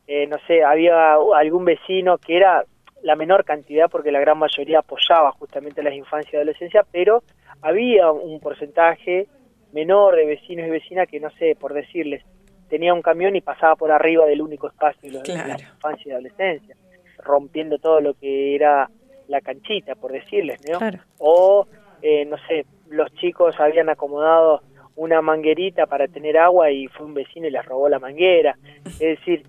eh, 0.07 0.26
no 0.26 0.37
sé, 0.47 0.62
había 0.62 1.14
algún 1.14 1.64
vecino 1.64 2.19
que 2.19 2.37
era 2.37 2.64
la 3.02 3.16
menor 3.16 3.45
cantidad 3.45 3.88
porque 3.90 4.11
la 4.11 4.21
gran 4.21 4.38
mayoría 4.38 4.81
apoyaba 4.81 5.31
justamente 5.33 5.83
las 5.83 5.95
infancias 5.95 6.35
y 6.35 6.37
adolescencia, 6.37 6.85
pero 6.90 7.23
había 7.62 8.11
un 8.11 8.40
porcentaje 8.40 9.28
menor 9.73 10.16
de 10.16 10.26
vecinos 10.26 10.66
y 10.66 10.71
vecinas 10.71 11.09
que, 11.09 11.21
no 11.21 11.31
sé, 11.31 11.57
por 11.59 11.75
decirles, 11.75 12.25
tenía 12.69 12.95
un 12.95 13.02
camión 13.02 13.37
y 13.37 13.40
pasaba 13.40 13.76
por 13.76 13.93
arriba 13.93 14.26
del 14.26 14.43
único 14.43 14.69
espacio 14.69 15.23
de 15.23 15.35
la 15.35 15.59
infancia 15.59 16.09
y 16.09 16.12
adolescencia, 16.12 16.76
rompiendo 17.19 17.78
todo 17.78 18.00
lo 18.00 18.14
que 18.14 18.55
era 18.55 18.90
la 19.28 19.40
canchita, 19.40 19.95
por 19.95 20.12
decirles, 20.12 20.61
¿no? 20.68 20.78
O, 21.18 21.66
eh, 22.02 22.25
no 22.25 22.37
sé, 22.49 22.66
los 22.88 23.12
chicos 23.14 23.59
habían 23.59 23.88
acomodado 23.88 24.62
una 24.97 25.21
manguerita 25.21 25.87
para 25.87 26.09
tener 26.09 26.38
agua 26.38 26.71
y 26.71 26.88
fue 26.88 27.06
un 27.06 27.14
vecino 27.14 27.47
y 27.47 27.50
les 27.50 27.64
robó 27.64 27.88
la 27.88 27.99
manguera. 27.99 28.56
Es 28.85 28.99
decir, 28.99 29.45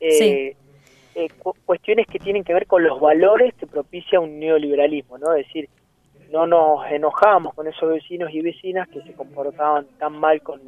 eh, 0.00 0.56
eh, 1.14 1.28
cuestiones 1.64 2.06
que 2.06 2.18
tienen 2.18 2.44
que 2.44 2.54
ver 2.54 2.66
con 2.66 2.82
los 2.82 3.00
valores 3.00 3.54
que 3.54 3.66
propicia 3.66 4.20
un 4.20 4.38
neoliberalismo, 4.38 5.18
¿no? 5.18 5.34
Es 5.34 5.46
decir, 5.46 5.68
no 6.30 6.46
nos 6.46 6.86
enojamos 6.90 7.54
con 7.54 7.66
esos 7.66 7.88
vecinos 7.90 8.30
y 8.32 8.40
vecinas 8.40 8.88
que 8.88 9.02
se 9.02 9.14
comportaban 9.14 9.86
tan 9.98 10.18
mal 10.18 10.42
con, 10.42 10.60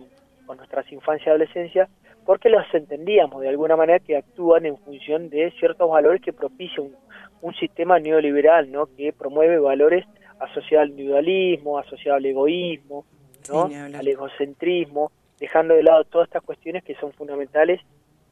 con 0.46 0.56
nuestras 0.56 0.90
infancias 0.90 1.26
y 1.26 1.30
adolescencias, 1.30 1.88
porque 2.24 2.48
los 2.48 2.64
entendíamos 2.72 3.42
de 3.42 3.48
alguna 3.48 3.76
manera 3.76 3.98
que 3.98 4.16
actúan 4.16 4.66
en 4.66 4.78
función 4.78 5.28
de 5.28 5.50
ciertos 5.58 5.90
valores 5.90 6.22
que 6.22 6.32
propicia 6.32 6.82
un, 6.82 6.94
un 7.42 7.54
sistema 7.54 7.98
neoliberal, 7.98 8.70
¿no? 8.70 8.86
Que 8.96 9.12
promueve 9.12 9.58
valores 9.58 10.04
asociados 10.38 10.84
al 10.84 10.90
individualismo, 10.90 11.78
asociados 11.78 12.18
al 12.18 12.26
egoísmo, 12.26 13.04
¿no? 13.48 13.64
al 13.64 14.08
egocentrismo, 14.08 15.10
dejando 15.38 15.74
de 15.74 15.82
lado 15.82 16.04
todas 16.04 16.28
estas 16.28 16.42
cuestiones 16.42 16.84
que 16.84 16.94
son 16.96 17.12
fundamentales, 17.12 17.80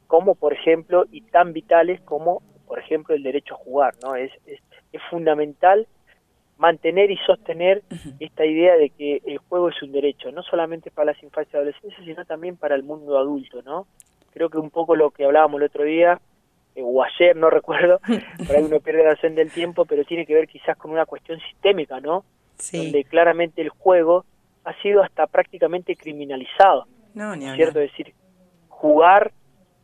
como 0.07 0.35
por 0.35 0.53
ejemplo, 0.53 1.05
y 1.11 1.23
tan 1.23 1.53
vitales 1.53 2.01
como, 2.03 2.43
por 2.67 2.79
ejemplo, 2.79 3.15
el 3.15 3.23
derecho 3.23 3.55
a 3.55 3.59
jugar, 3.59 3.95
¿no? 4.03 4.15
Es, 4.15 4.33
es, 4.47 4.61
es 4.93 5.03
fundamental 5.11 5.87
mantener 6.59 7.11
y 7.11 7.17
sostener 7.19 7.83
esta 8.21 8.45
idea 8.45 8.77
de 8.77 8.91
que 8.91 9.23
el 9.25 9.39
juego 9.39 9.69
es 9.69 9.83
un 9.83 9.93
derecho, 9.93 10.31
no 10.33 10.43
solamente 10.43 10.91
para 10.91 11.13
las 11.13 11.23
infancias 11.23 11.55
y 11.55 11.57
adolescencias, 11.57 12.05
sino 12.05 12.25
también 12.25 12.57
para 12.57 12.75
el 12.75 12.83
mundo 12.83 13.17
adulto, 13.19 13.63
¿no? 13.63 13.87
Creo 14.33 14.51
que 14.51 14.59
un 14.59 14.71
poco 14.71 14.95
lo 14.97 15.11
que 15.11 15.25
hablábamos 15.25 15.61
el 15.61 15.67
otro 15.67 15.85
día, 15.85 16.21
o 16.83 17.03
ayer, 17.03 17.37
no 17.37 17.51
recuerdo, 17.51 18.01
por 18.47 18.57
ahí 18.57 18.63
uno 18.63 18.81
pierde 18.81 19.05
la 19.05 19.11
noción 19.11 19.35
del 19.35 19.51
tiempo, 19.51 19.85
pero 19.85 20.05
tiene 20.05 20.27
que 20.27 20.35
ver 20.35 20.49
quizás 20.49 20.77
con 20.77 20.91
una 20.91 21.07
cuestión 21.07 21.41
sistémica, 21.41 22.01
¿no? 22.01 22.25
Sí. 22.59 22.79
Donde 22.79 23.05
claramente 23.05 23.63
el 23.63 23.69
juego 23.69 24.25
ha 24.65 24.75
sido 24.83 25.03
hasta 25.03 25.27
prácticamente 25.27 25.97
criminalizado, 25.97 26.87
no, 27.15 27.35
ni 27.37 27.51
¿cierto? 27.55 27.81
Es 27.81 27.91
decir, 27.91 28.15
jugar 28.69 29.33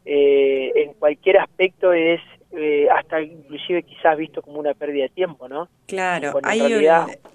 eh, 0.04 0.72
en 0.76 0.94
cualquier 0.94 1.38
aspecto 1.38 1.92
es 1.92 2.20
eh, 2.56 2.86
hasta 2.88 3.20
inclusive 3.20 3.82
quizás 3.82 4.16
visto 4.16 4.42
como 4.42 4.60
una 4.60 4.74
pérdida 4.74 5.04
de 5.04 5.08
tiempo, 5.08 5.48
¿no? 5.48 5.68
Claro, 5.86 6.38
hay 6.44 6.60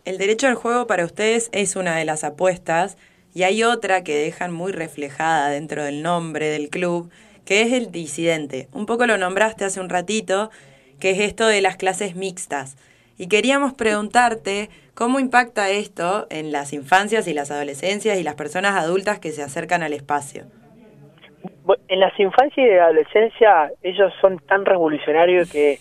el 0.06 0.18
derecho 0.18 0.48
al 0.48 0.56
juego 0.56 0.88
para 0.88 1.04
ustedes 1.04 1.50
es 1.52 1.76
una 1.76 1.98
de 1.98 2.06
las 2.06 2.24
apuestas 2.24 2.98
y 3.34 3.44
hay 3.44 3.64
otra 3.64 4.04
que 4.04 4.16
dejan 4.16 4.54
muy 4.54 4.72
reflejada 4.72 5.50
dentro 5.50 5.84
del 5.84 6.04
nombre 6.04 6.48
del 6.48 6.70
club, 6.70 7.12
que 7.46 7.62
es 7.62 7.74
el 7.74 7.92
disidente. 7.92 8.68
Un 8.74 8.86
poco 8.86 9.06
lo 9.06 9.18
nombraste 9.18 9.66
hace 9.66 9.80
un 9.80 9.90
ratito, 9.90 10.50
que 11.00 11.12
es 11.12 11.20
esto 11.20 11.48
de 11.48 11.62
las 11.62 11.78
clases 11.78 12.16
mixtas. 12.16 12.78
Y 13.18 13.28
queríamos 13.28 13.74
preguntarte 13.74 14.70
cómo 14.94 15.20
impacta 15.20 15.70
esto 15.70 16.28
en 16.30 16.52
las 16.52 16.74
infancias 16.74 17.28
y 17.28 17.34
las 17.34 17.52
adolescencias 17.52 18.18
y 18.18 18.24
las 18.24 18.36
personas 18.36 18.76
adultas 18.76 19.20
que 19.20 19.32
se 19.32 19.44
acercan 19.44 19.84
al 19.84 19.94
espacio 19.94 20.46
en 21.88 22.00
las 22.00 22.18
infancias 22.20 22.68
y 22.68 22.72
adolescencia 22.72 23.72
ellos 23.82 24.14
son 24.22 24.40
tan 24.40 24.66
revolucionarios 24.66 25.52
que 25.52 25.80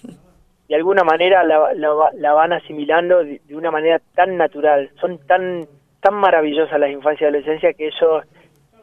de 0.69 0.75
alguna 0.75 1.03
manera 1.03 1.45
la, 1.45 1.73
la, 1.75 2.33
van 2.33 2.53
asimilando 2.53 3.25
de, 3.25 3.41
una 3.51 3.71
manera 3.71 4.01
tan 4.15 4.37
natural, 4.37 4.91
son 5.01 5.19
tan 5.27 5.67
tan 6.01 6.15
maravillosas 6.15 6.79
las 6.79 6.91
infancias 6.91 7.23
y 7.23 7.25
adolescencia 7.25 7.73
que 7.73 7.87
ellos 7.89 8.25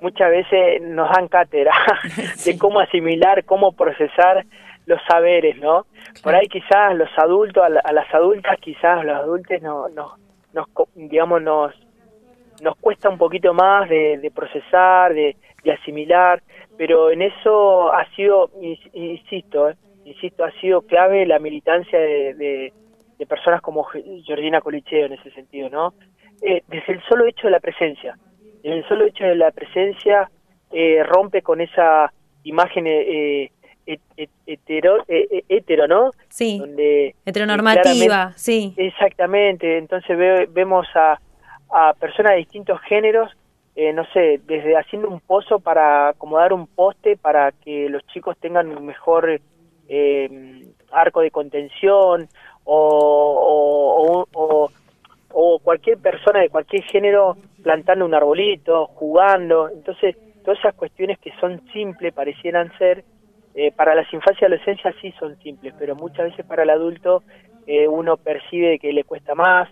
muchas 0.02 0.30
veces 0.30 0.82
nos 0.82 1.10
dan 1.12 1.28
cátedra 1.28 1.74
de 2.46 2.58
cómo 2.58 2.80
asimilar, 2.80 3.44
cómo 3.46 3.72
procesar 3.72 4.46
los 4.86 5.02
saberes, 5.08 5.58
¿no? 5.58 5.86
Por 6.22 6.36
ahí 6.36 6.48
quizás 6.48 6.96
los 6.96 7.10
adultos, 7.18 7.64
a, 7.64 7.92
las 7.92 8.14
adultas 8.14 8.58
quizás 8.60 9.04
los 9.04 9.16
adultos 9.16 9.62
no, 9.62 9.90
no, 9.90 10.16
nos, 10.54 10.68
digamos, 10.94 11.42
nos, 11.42 11.74
nos 12.62 12.76
cuesta 12.78 13.10
un 13.10 13.18
poquito 13.18 13.54
más 13.54 13.90
de, 13.90 14.20
de 14.20 14.32
procesar, 14.32 15.14
de, 15.14 15.36
de 15.64 15.72
asimilar, 15.72 16.42
pero 16.78 17.12
en 17.12 17.22
eso 17.22 17.92
ha 17.92 18.06
sido, 18.16 18.52
insisto, 18.94 19.70
eh, 19.70 19.76
insisto, 20.06 20.44
ha 20.44 20.52
sido 20.62 20.82
clave 20.82 21.26
la 21.26 21.40
militancia 21.40 22.00
de, 22.00 22.72
de, 23.18 23.26
personas 23.26 23.62
como 23.62 23.84
Georgina 23.84 24.62
Colicheo 24.62 25.08
en 25.08 25.14
ese 25.14 25.32
sentido, 25.32 25.68
¿no? 25.70 25.94
Eh, 26.42 26.62
desde 26.68 26.94
el 26.94 27.02
solo 27.10 27.26
hecho 27.26 27.48
de 27.48 27.52
la 27.52 27.60
presencia, 27.60 28.16
el 28.74 28.88
solo 28.88 29.06
hecho 29.06 29.24
de 29.24 29.36
la 29.36 29.52
presencia 29.52 30.30
eh, 30.72 31.04
rompe 31.04 31.42
con 31.42 31.62
esa 31.62 32.12
imagen 32.44 32.86
eh, 32.88 33.52
hetero, 34.48 35.04
hetero, 35.08 35.88
¿no? 35.88 36.12
Sí. 36.30 36.58
Donde, 36.60 37.16
heteronormativa, 37.26 38.34
sí. 38.36 38.74
Exactamente, 38.78 39.78
entonces 39.78 40.18
vemos 40.52 40.88
a, 40.96 41.20
a 41.72 41.94
personas 41.94 42.34
de 42.34 42.38
distintos 42.40 42.80
géneros 42.82 43.32
eh, 43.76 43.92
no 43.92 44.06
sé, 44.14 44.40
desde 44.46 44.78
haciendo 44.78 45.10
un 45.10 45.20
pozo 45.20 45.60
para 45.60 46.10
acomodar 46.10 46.54
un 46.54 46.66
poste 46.66 47.18
para 47.18 47.52
que 47.52 47.90
los 47.90 48.08
chicos 48.08 48.38
tengan 48.40 48.70
un 48.70 48.86
mejor 48.86 49.42
eh, 49.90 50.66
arco 50.94 51.20
de 51.20 51.30
contención 51.30 52.30
o, 52.64 54.26
o, 54.26 54.28
o, 54.34 54.72
cualquier 55.62 55.98
persona 55.98 56.40
de 56.42 56.50
cualquier 56.50 56.84
género 56.84 57.38
plantando 57.64 58.06
un 58.06 58.14
arbolito, 58.14 58.88
jugando. 58.88 59.70
Entonces, 59.70 60.16
todas 60.44 60.60
esas 60.60 60.76
cuestiones 60.76 61.20
que 61.20 61.32
son 61.40 61.62
simples, 61.74 62.14
parecieran 62.14 62.72
ser, 62.78 63.04
eh, 63.56 63.72
para 63.72 63.96
las 63.96 64.12
infancias 64.14 64.42
y 64.42 64.46
adolescencias 64.46 64.96
sí 65.02 65.14
son 65.20 65.38
simples, 65.40 65.74
pero 65.78 65.96
muchas 65.96 66.30
veces 66.30 66.46
para 66.46 66.64
el 66.64 66.70
adulto 66.70 67.24
uno 67.90 68.16
percibe 68.18 68.78
que 68.78 68.94
le 68.94 69.04
cuesta 69.04 69.34
más, 69.34 69.68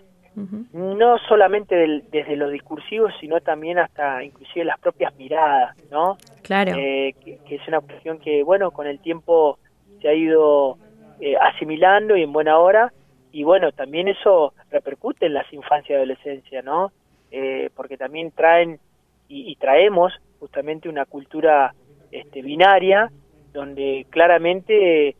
no 0.72 1.18
solamente 1.28 2.02
desde 2.10 2.36
los 2.36 2.50
discursivos, 2.50 3.12
sino 3.20 3.40
también 3.40 3.78
hasta 3.78 4.22
inclusive 4.24 4.64
las 4.64 4.80
propias 4.80 5.14
miradas, 5.16 5.76
¿no? 5.90 6.16
Claro. 6.42 6.72
Eh, 6.76 7.14
que, 7.24 7.54
es 7.54 7.68
una 7.68 7.80
cuestión 7.80 8.18
que, 8.18 8.42
bueno, 8.42 8.72
con 8.72 8.86
el 8.86 8.98
tiempo 8.98 9.58
se 10.02 10.08
ha 10.08 10.14
ido 10.14 10.76
eh, 11.20 11.36
asimilando 11.40 12.16
y 12.16 12.22
en 12.22 12.32
buena 12.32 12.58
hora, 12.58 12.92
y 13.34 13.44
bueno, 13.44 13.72
también 13.72 14.08
eso 14.08 14.54
repercute 14.70 15.26
en 15.26 15.34
las 15.34 15.52
infancias 15.52 15.90
y 15.90 15.94
adolescencia, 15.94 16.62
¿no? 16.62 16.92
Eh, 17.30 17.70
porque 17.74 17.96
también 17.96 18.30
traen 18.30 18.78
y, 19.28 19.56
traemos 19.56 20.12
justamente 20.38 20.88
una 20.88 21.04
cultura 21.04 21.74
este, 22.12 22.42
binaria, 22.42 23.10
donde 23.52 24.06
claramente 24.10 25.16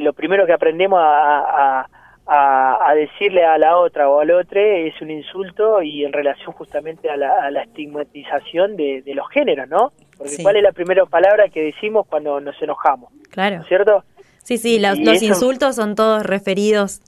lo 0.00 0.12
primero 0.12 0.46
que 0.46 0.52
aprendemos 0.52 1.00
a 1.02 1.88
a, 2.26 2.92
decirle 2.94 3.44
a 3.44 3.56
la 3.58 3.78
otra 3.78 4.08
o 4.08 4.20
al 4.20 4.30
otro 4.30 4.60
es 4.60 5.00
un 5.00 5.10
insulto 5.10 5.82
y 5.82 6.04
en 6.04 6.12
relación 6.12 6.52
justamente 6.52 7.08
a 7.08 7.16
la, 7.16 7.62
estigmatización 7.62 8.76
de, 8.76 9.02
los 9.14 9.28
géneros, 9.30 9.68
¿no? 9.68 9.92
Porque 10.16 10.36
¿cuál 10.42 10.56
es 10.56 10.62
la 10.62 10.72
primera 10.72 11.04
palabra 11.06 11.48
que 11.48 11.62
decimos 11.62 12.06
cuando 12.08 12.40
nos 12.40 12.60
enojamos? 12.60 13.12
Claro. 13.30 13.62
¿Cierto? 13.64 14.04
Sí, 14.42 14.58
sí, 14.58 14.78
los, 14.78 15.22
insultos 15.22 15.76
son 15.76 15.94
todos 15.94 16.24
referidos. 16.24 17.00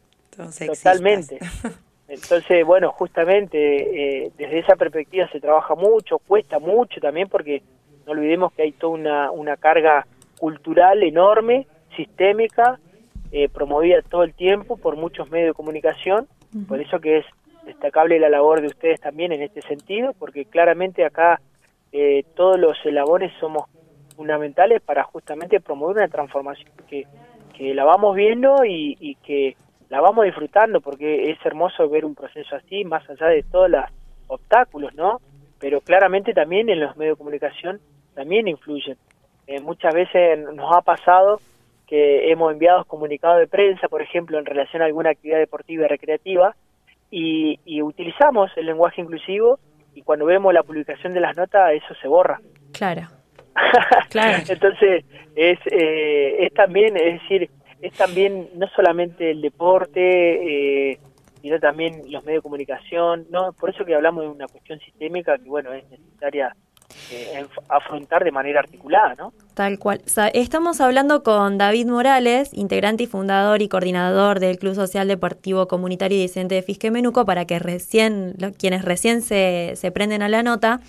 Totalmente. 0.67 1.39
Entonces, 2.09 2.65
bueno, 2.65 2.91
justamente 2.93 3.59
eh, 4.25 4.33
desde 4.39 4.61
esa 4.61 4.77
perspectiva 4.77 5.29
se 5.31 5.41
trabaja 5.41 5.75
mucho, 5.75 6.19
cuesta 6.19 6.59
mucho 6.59 7.01
también 7.01 7.29
porque 7.29 7.63
no 8.07 8.13
olvidemos 8.13 8.53
que 8.53 8.63
hay 8.63 8.73
toda 8.73 8.95
una, 8.95 9.31
una 9.31 9.57
carga 9.59 10.07
cultural 10.39 11.03
enorme, 11.03 11.67
sistémica, 11.95 12.79
eh, 13.31 13.51
promovida 13.51 14.01
todo 14.01 14.23
el 14.23 14.33
tiempo 14.33 14.79
por 14.79 14.97
muchos 14.97 15.31
medios 15.31 15.49
de 15.49 15.55
comunicación, 15.55 16.27
por 16.67 16.81
eso 16.81 16.99
que 16.99 17.19
es 17.19 17.27
destacable 17.67 18.19
la 18.19 18.31
labor 18.31 18.63
de 18.63 18.69
ustedes 18.69 18.99
también 19.01 19.33
en 19.33 19.43
este 19.43 19.61
sentido, 19.63 20.15
porque 20.19 20.47
claramente 20.47 21.05
acá 21.05 21.43
eh, 21.93 22.25
todos 22.35 22.59
los 22.59 22.79
eslabones 22.87 23.33
somos 23.39 23.65
fundamentales 24.17 24.81
para 24.81 25.05
justamente 25.05 25.61
promover 25.61 25.99
una 25.99 26.09
transformación 26.09 26.71
que, 26.89 27.07
que 27.55 27.75
la 27.75 27.85
vamos 27.85 28.17
viendo 28.17 28.65
y, 28.65 28.97
y, 28.99 29.17
que 29.17 29.57
la 29.91 30.01
vamos 30.01 30.25
disfrutando, 30.25 30.81
porque 30.81 31.31
es 31.31 31.39
hermoso 31.45 31.89
ver 31.89 32.05
un 32.05 32.15
proceso 32.15 32.57
así, 32.57 32.85
más 32.85 33.09
allá 33.09 33.27
de 33.27 33.43
todos 33.43 33.71
los 33.71 33.85
obstáculos, 34.27 34.95
¿no? 34.95 35.21
Pero 35.59 35.81
claramente 35.81 36.35
también 36.35 36.69
en 36.69 36.81
los 36.81 36.97
medios 36.97 37.17
de 37.17 37.19
comunicación 37.19 37.81
también 38.15 38.49
influyen. 38.49 38.97
Eh, 39.47 39.61
muchas 39.61 39.95
veces 39.95 40.39
nos 40.55 40.77
ha 40.77 40.83
pasado 40.83 41.41
que 41.87 42.31
hemos 42.31 42.53
enviado 42.53 42.85
comunicados 42.85 43.39
de 43.39 43.47
prensa, 43.47 43.89
por 43.89 44.03
ejemplo, 44.03 44.39
en 44.39 44.45
relación 44.45 44.83
a 44.83 44.85
alguna 44.85 45.11
actividad 45.11 45.39
deportiva 45.39 45.87
y 45.87 45.89
recreativa, 45.89 46.55
y, 47.11 47.81
utilizamos 47.81 48.51
el 48.57 48.67
lenguaje 48.67 49.01
inclusivo 49.01 49.59
y 49.95 50.03
cuando 50.03 50.27
vemos 50.27 50.53
la 50.53 50.63
publicación 50.63 51.15
de 51.15 51.21
las 51.21 51.37
notas 51.37 51.73
eso 51.73 51.95
se 52.01 52.07
borra. 52.07 52.41
Claro. 52.73 53.09
claro. 54.11 54.43
Entonces 54.47 55.05
es, 55.35 55.59
eh, 55.71 56.45
es 56.45 56.53
también, 56.53 56.97
es 56.97 57.23
decir, 57.23 57.51
es 57.81 57.93
también 57.95 58.51
no 58.55 58.67
solamente 58.75 59.31
el 59.31 59.41
deporte, 59.41 60.93
eh, 60.93 60.99
sino 61.41 61.59
también 61.61 62.03
los 62.11 62.25
medios 62.25 62.41
de 62.41 62.43
comunicación, 62.43 63.27
no, 63.31 63.53
por 63.53 63.71
eso 63.71 63.85
que 63.85 63.95
hablamos 63.95 64.25
de 64.25 64.31
una 64.31 64.47
cuestión 64.47 64.79
sistémica 64.81 65.39
que 65.39 65.49
bueno 65.49 65.73
es 65.73 65.89
necesaria 65.89 66.55
eh, 67.11 67.47
afrontar 67.69 68.25
de 68.25 68.31
manera 68.31 68.61
articulada, 68.61 69.15
¿no? 69.15 69.33
Tal 69.55 69.79
cual. 69.79 70.03
estamos 70.35 70.81
hablando 70.81 71.23
con 71.23 71.59
David 71.59 71.87
Morales, 71.87 72.51
integrante 72.53 73.05
y 73.05 73.07
fundador 73.07 73.61
y 73.63 73.69
coordinador 73.69 74.41
del 74.41 74.59
Club 74.59 74.75
Social 74.75 75.09
Deportivo 75.09 75.69
Comunitario 75.69 76.19
y 76.19 76.23
Disidente 76.23 76.55
de 76.55 76.63
Fisque 76.63 76.91
Menuco, 76.91 77.25
para 77.25 77.47
que 77.47 77.59
recién, 77.59 78.37
quienes 78.59 78.85
recién 78.85 79.23
se, 79.23 79.73
se 79.77 79.91
prenden 79.91 80.23
a 80.23 80.29
la 80.29 80.43
nota. 80.43 80.81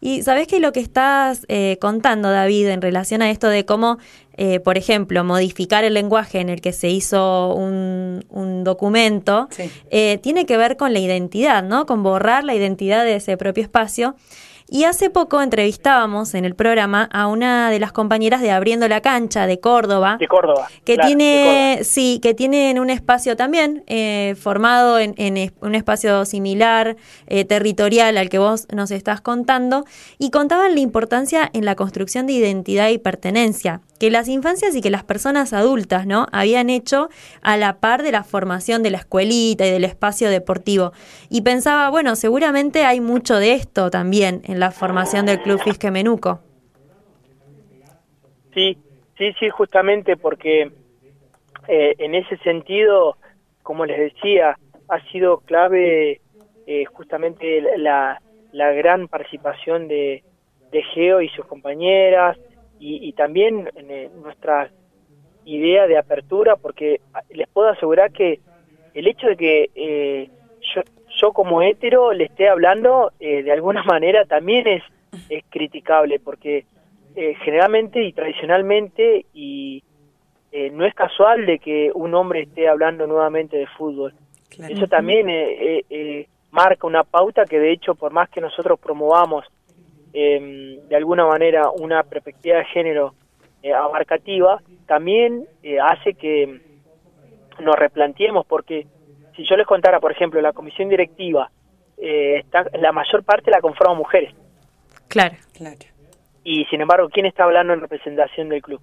Y 0.00 0.22
sabes 0.22 0.46
que 0.46 0.60
lo 0.60 0.72
que 0.72 0.80
estás 0.80 1.44
eh, 1.48 1.78
contando, 1.80 2.30
David, 2.30 2.68
en 2.68 2.82
relación 2.82 3.22
a 3.22 3.30
esto 3.30 3.48
de 3.48 3.64
cómo, 3.64 3.98
eh, 4.36 4.60
por 4.60 4.76
ejemplo, 4.76 5.22
modificar 5.24 5.84
el 5.84 5.94
lenguaje 5.94 6.40
en 6.40 6.48
el 6.48 6.60
que 6.60 6.72
se 6.72 6.88
hizo 6.88 7.54
un, 7.54 8.24
un 8.28 8.64
documento, 8.64 9.48
tiene 9.90 10.46
que 10.46 10.56
ver 10.56 10.76
con 10.76 10.92
la 10.92 10.98
identidad, 10.98 11.62
¿no? 11.62 11.86
Con 11.86 12.02
borrar 12.02 12.44
la 12.44 12.54
identidad 12.54 13.04
de 13.04 13.16
ese 13.16 13.36
propio 13.36 13.62
espacio. 13.62 14.16
Y 14.74 14.84
hace 14.84 15.10
poco 15.10 15.42
entrevistábamos 15.42 16.32
en 16.32 16.46
el 16.46 16.54
programa 16.54 17.06
a 17.12 17.26
una 17.26 17.68
de 17.68 17.78
las 17.78 17.92
compañeras 17.92 18.40
de 18.40 18.50
Abriendo 18.50 18.88
la 18.88 19.02
Cancha 19.02 19.46
de 19.46 19.60
Córdoba. 19.60 20.16
De 20.18 20.26
Córdoba. 20.26 20.66
Que 20.86 20.96
tiene, 20.96 21.80
sí, 21.82 22.20
que 22.22 22.32
tienen 22.32 22.78
un 22.78 22.88
espacio 22.88 23.36
también 23.36 23.84
eh, 23.86 24.34
formado 24.40 24.98
en, 24.98 25.14
un 25.60 25.74
espacio 25.74 26.24
similar, 26.24 26.96
eh, 27.26 27.44
territorial 27.44 28.16
al 28.16 28.30
que 28.30 28.38
vos 28.38 28.66
nos 28.72 28.90
estás 28.92 29.20
contando, 29.20 29.84
y 30.18 30.30
contaban 30.30 30.74
la 30.74 30.80
importancia 30.80 31.50
en 31.52 31.66
la 31.66 31.74
construcción 31.74 32.26
de 32.26 32.32
identidad 32.32 32.88
y 32.88 32.96
pertenencia 32.96 33.82
que 33.98 34.10
las 34.10 34.28
infancias 34.28 34.74
y 34.74 34.80
que 34.80 34.90
las 34.90 35.04
personas 35.04 35.52
adultas, 35.52 36.06
¿no? 36.06 36.26
Habían 36.32 36.70
hecho 36.70 37.08
a 37.40 37.56
la 37.56 37.78
par 37.78 38.02
de 38.02 38.12
la 38.12 38.24
formación 38.24 38.82
de 38.82 38.90
la 38.90 38.98
escuelita 38.98 39.66
y 39.66 39.70
del 39.70 39.84
espacio 39.84 40.28
deportivo. 40.28 40.92
Y 41.30 41.42
pensaba, 41.42 41.88
bueno, 41.90 42.16
seguramente 42.16 42.84
hay 42.84 43.00
mucho 43.00 43.36
de 43.36 43.52
esto 43.52 43.90
también 43.90 44.42
en 44.44 44.58
la 44.58 44.72
formación 44.72 45.26
del 45.26 45.40
Club 45.40 45.60
Fisque 45.62 45.90
Menuco. 45.90 46.40
Sí, 48.54 48.76
sí, 49.16 49.32
sí, 49.38 49.48
justamente 49.50 50.16
porque 50.16 50.70
eh, 51.68 51.94
en 51.98 52.14
ese 52.14 52.36
sentido, 52.38 53.16
como 53.62 53.86
les 53.86 53.98
decía, 53.98 54.58
ha 54.88 55.00
sido 55.10 55.38
clave 55.38 56.20
eh, 56.66 56.84
justamente 56.86 57.62
la, 57.78 58.20
la 58.52 58.72
gran 58.72 59.08
participación 59.08 59.88
de, 59.88 60.22
de 60.70 60.82
Geo 60.94 61.20
y 61.20 61.28
sus 61.28 61.46
compañeras, 61.46 62.36
y, 62.84 63.12
también 63.12 63.70
eh, 63.76 64.10
nuestra 64.22 64.70
idea 65.44 65.86
de 65.86 65.98
apertura, 65.98 66.56
porque 66.56 67.00
les 67.30 67.48
puedo 67.48 67.68
asegurar 67.68 68.10
que 68.10 68.40
el 68.94 69.06
hecho 69.06 69.28
de 69.28 69.36
que 69.36 69.70
eh, 69.74 70.30
yo, 71.20 71.32
como 71.32 71.62
hétero 71.62 72.12
le 72.12 72.24
esté 72.24 72.48
hablando 72.48 73.12
eh, 73.20 73.44
de 73.44 73.52
alguna 73.52 73.82
manera 73.84 74.24
también 74.24 74.66
es, 74.66 74.82
es 75.28 75.44
criticable, 75.48 76.18
porque 76.18 76.64
generalmente 77.44 78.02
y 78.02 78.14
tradicionalmente 78.14 79.26
y 79.34 79.84
no 80.72 80.86
es 80.86 80.94
casual 80.94 81.44
de 81.44 81.58
que 81.58 81.90
un 81.94 82.14
hombre 82.14 82.40
esté 82.40 82.68
hablando 82.68 83.06
nuevamente 83.06 83.58
de 83.58 83.66
fútbol. 83.66 84.14
Eso 84.50 84.86
también 84.86 85.26
marca 86.50 86.86
una 86.86 87.04
pauta 87.04 87.44
que 87.44 87.58
de 87.58 87.70
hecho 87.70 87.94
por 87.94 88.12
más 88.12 88.30
que 88.30 88.40
nosotros 88.40 88.80
promovamos 88.80 89.44
eh, 90.12 90.80
de 90.88 90.96
alguna 90.96 91.26
manera 91.26 91.70
una 91.70 92.02
perspectiva 92.02 92.58
de 92.58 92.64
género 92.66 93.14
eh, 93.62 93.72
abarcativa, 93.72 94.60
también 94.86 95.46
eh, 95.62 95.78
hace 95.78 96.14
que 96.14 96.60
nos 97.60 97.76
replanteemos, 97.76 98.44
porque 98.44 98.88
si 99.36 99.46
yo 99.48 99.56
les 99.56 99.68
contara, 99.68 100.00
por 100.00 100.10
ejemplo, 100.10 100.40
la 100.40 100.52
comisión 100.52 100.88
directiva, 100.88 101.48
eh, 101.96 102.38
está, 102.38 102.66
la 102.72 102.90
mayor 102.90 103.22
parte 103.22 103.52
la 103.52 103.60
conforman 103.60 103.96
mujeres. 103.96 104.34
Claro, 105.06 105.36
claro. 105.54 105.78
Y 106.42 106.64
sin 106.64 106.80
embargo, 106.80 107.08
¿quién 107.08 107.24
está 107.24 107.44
hablando 107.44 107.72
en 107.72 107.80
representación 107.80 108.48
del 108.48 108.62
club? 108.62 108.80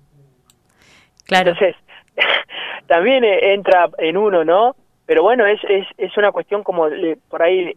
Claro. 1.26 1.50
Entonces, 1.52 1.76
también 2.88 3.26
entra 3.26 3.90
en 3.98 4.16
uno, 4.16 4.46
¿no? 4.46 4.78
Pero 5.06 5.24
bueno, 5.24 5.46
es, 5.46 5.60
es, 5.68 5.86
es 5.98 6.16
una 6.16 6.32
cuestión 6.32 6.64
como 6.64 6.88
por 7.28 7.44
ahí 7.44 7.76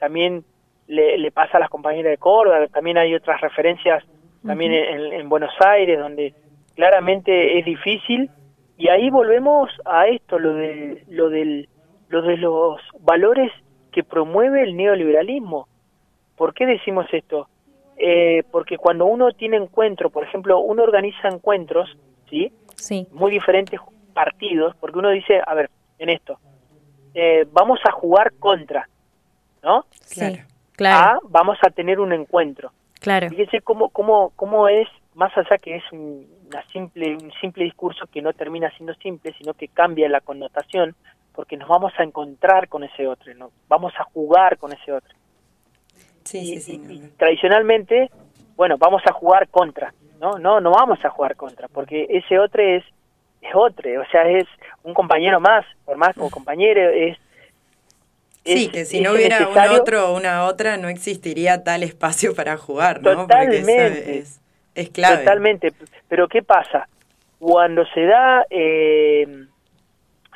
también 0.00 0.44
le, 0.86 1.30
pasa 1.30 1.56
a 1.56 1.60
las 1.60 1.70
compañeras 1.70 2.10
de 2.10 2.18
Córdoba, 2.18 2.66
también 2.68 2.98
hay 2.98 3.14
otras 3.14 3.40
referencias 3.40 4.04
también 4.46 4.72
en, 4.72 5.28
Buenos 5.28 5.54
Aires, 5.60 5.98
donde 5.98 6.34
claramente 6.74 7.58
es 7.58 7.64
difícil, 7.64 8.30
y 8.76 8.88
ahí 8.88 9.08
volvemos 9.08 9.70
a 9.86 10.06
esto, 10.06 10.38
lo 10.38 10.54
de, 10.54 11.02
lo 11.08 11.30
del, 11.30 11.68
lo 12.08 12.20
de 12.20 12.36
los 12.36 12.78
valores 13.00 13.50
que 13.90 14.04
promueve 14.04 14.62
el 14.62 14.76
neoliberalismo. 14.76 15.66
¿Por 16.36 16.52
qué 16.52 16.66
decimos 16.66 17.06
esto? 17.12 17.48
Eh, 17.96 18.42
porque 18.50 18.76
cuando 18.76 19.06
uno 19.06 19.30
tiene 19.32 19.56
encuentro, 19.56 20.10
por 20.10 20.24
ejemplo, 20.24 20.58
uno 20.58 20.82
organiza 20.82 21.28
encuentros, 21.28 21.96
¿sí? 22.28 22.52
Sí. 22.74 23.06
Muy 23.12 23.30
diferentes 23.30 23.80
partidos, 24.12 24.74
porque 24.78 24.98
uno 24.98 25.10
dice, 25.10 25.40
a 25.46 25.54
ver, 25.54 25.70
en 25.98 26.10
esto, 26.10 26.38
eh, 27.14 27.46
vamos 27.50 27.78
a 27.88 27.92
jugar 27.92 28.34
contra, 28.38 28.88
¿no? 29.62 29.86
Claro 30.12 30.53
claro. 30.76 31.20
vamos 31.28 31.58
a 31.66 31.70
tener 31.70 32.00
un 32.00 32.12
encuentro. 32.12 32.72
Claro. 33.00 33.28
Fíjese 33.28 33.60
cómo, 33.60 33.90
cómo, 33.90 34.32
cómo 34.36 34.68
es, 34.68 34.88
más 35.14 35.36
allá 35.36 35.58
que 35.58 35.76
es 35.76 35.84
un, 35.92 36.26
una 36.48 36.64
simple, 36.72 37.16
un 37.16 37.32
simple 37.40 37.64
discurso 37.64 38.06
que 38.06 38.22
no 38.22 38.32
termina 38.32 38.70
siendo 38.76 38.94
simple, 38.94 39.34
sino 39.38 39.54
que 39.54 39.68
cambia 39.68 40.08
la 40.08 40.20
connotación, 40.20 40.94
porque 41.34 41.56
nos 41.56 41.68
vamos 41.68 41.92
a 41.98 42.02
encontrar 42.02 42.68
con 42.68 42.84
ese 42.84 43.06
otro, 43.06 43.34
¿no? 43.34 43.50
vamos 43.68 43.92
a 43.98 44.04
jugar 44.04 44.56
con 44.56 44.72
ese 44.72 44.92
otro. 44.92 45.14
Sí, 46.24 46.46
sí, 46.46 46.60
sí, 46.60 46.82
y, 46.88 46.98
tradicionalmente, 47.18 48.10
bueno, 48.56 48.76
vamos 48.78 49.02
a 49.06 49.12
jugar 49.12 49.48
contra, 49.48 49.92
¿no? 50.20 50.38
No, 50.38 50.60
no 50.60 50.70
vamos 50.70 51.04
a 51.04 51.10
jugar 51.10 51.36
contra, 51.36 51.68
porque 51.68 52.06
ese 52.08 52.38
otro 52.38 52.62
es, 52.62 52.82
es 53.42 53.54
otro, 53.54 53.90
o 54.00 54.06
sea, 54.06 54.22
es 54.28 54.46
un 54.82 54.94
compañero 54.94 55.40
más, 55.40 55.66
por 55.84 55.98
más 55.98 56.14
como 56.14 56.30
compañero, 56.30 56.88
es 56.88 57.18
Sí, 58.44 58.68
que 58.68 58.84
si 58.84 59.00
no 59.00 59.12
hubiera 59.12 59.48
un 59.48 59.58
otro 59.58 60.10
o 60.10 60.16
una 60.16 60.44
otra, 60.44 60.76
no 60.76 60.88
existiría 60.88 61.64
tal 61.64 61.82
espacio 61.82 62.34
para 62.36 62.56
jugar, 62.56 63.02
¿no? 63.02 63.22
Totalmente. 63.22 64.18
es, 64.18 64.40
es, 64.74 64.90
clave. 64.90 65.18
Totalmente. 65.18 65.72
Pero 66.08 66.28
¿qué 66.28 66.42
pasa? 66.42 66.88
Cuando 67.38 67.84
se 67.86 68.04
da 68.04 68.44
eh, 68.50 69.46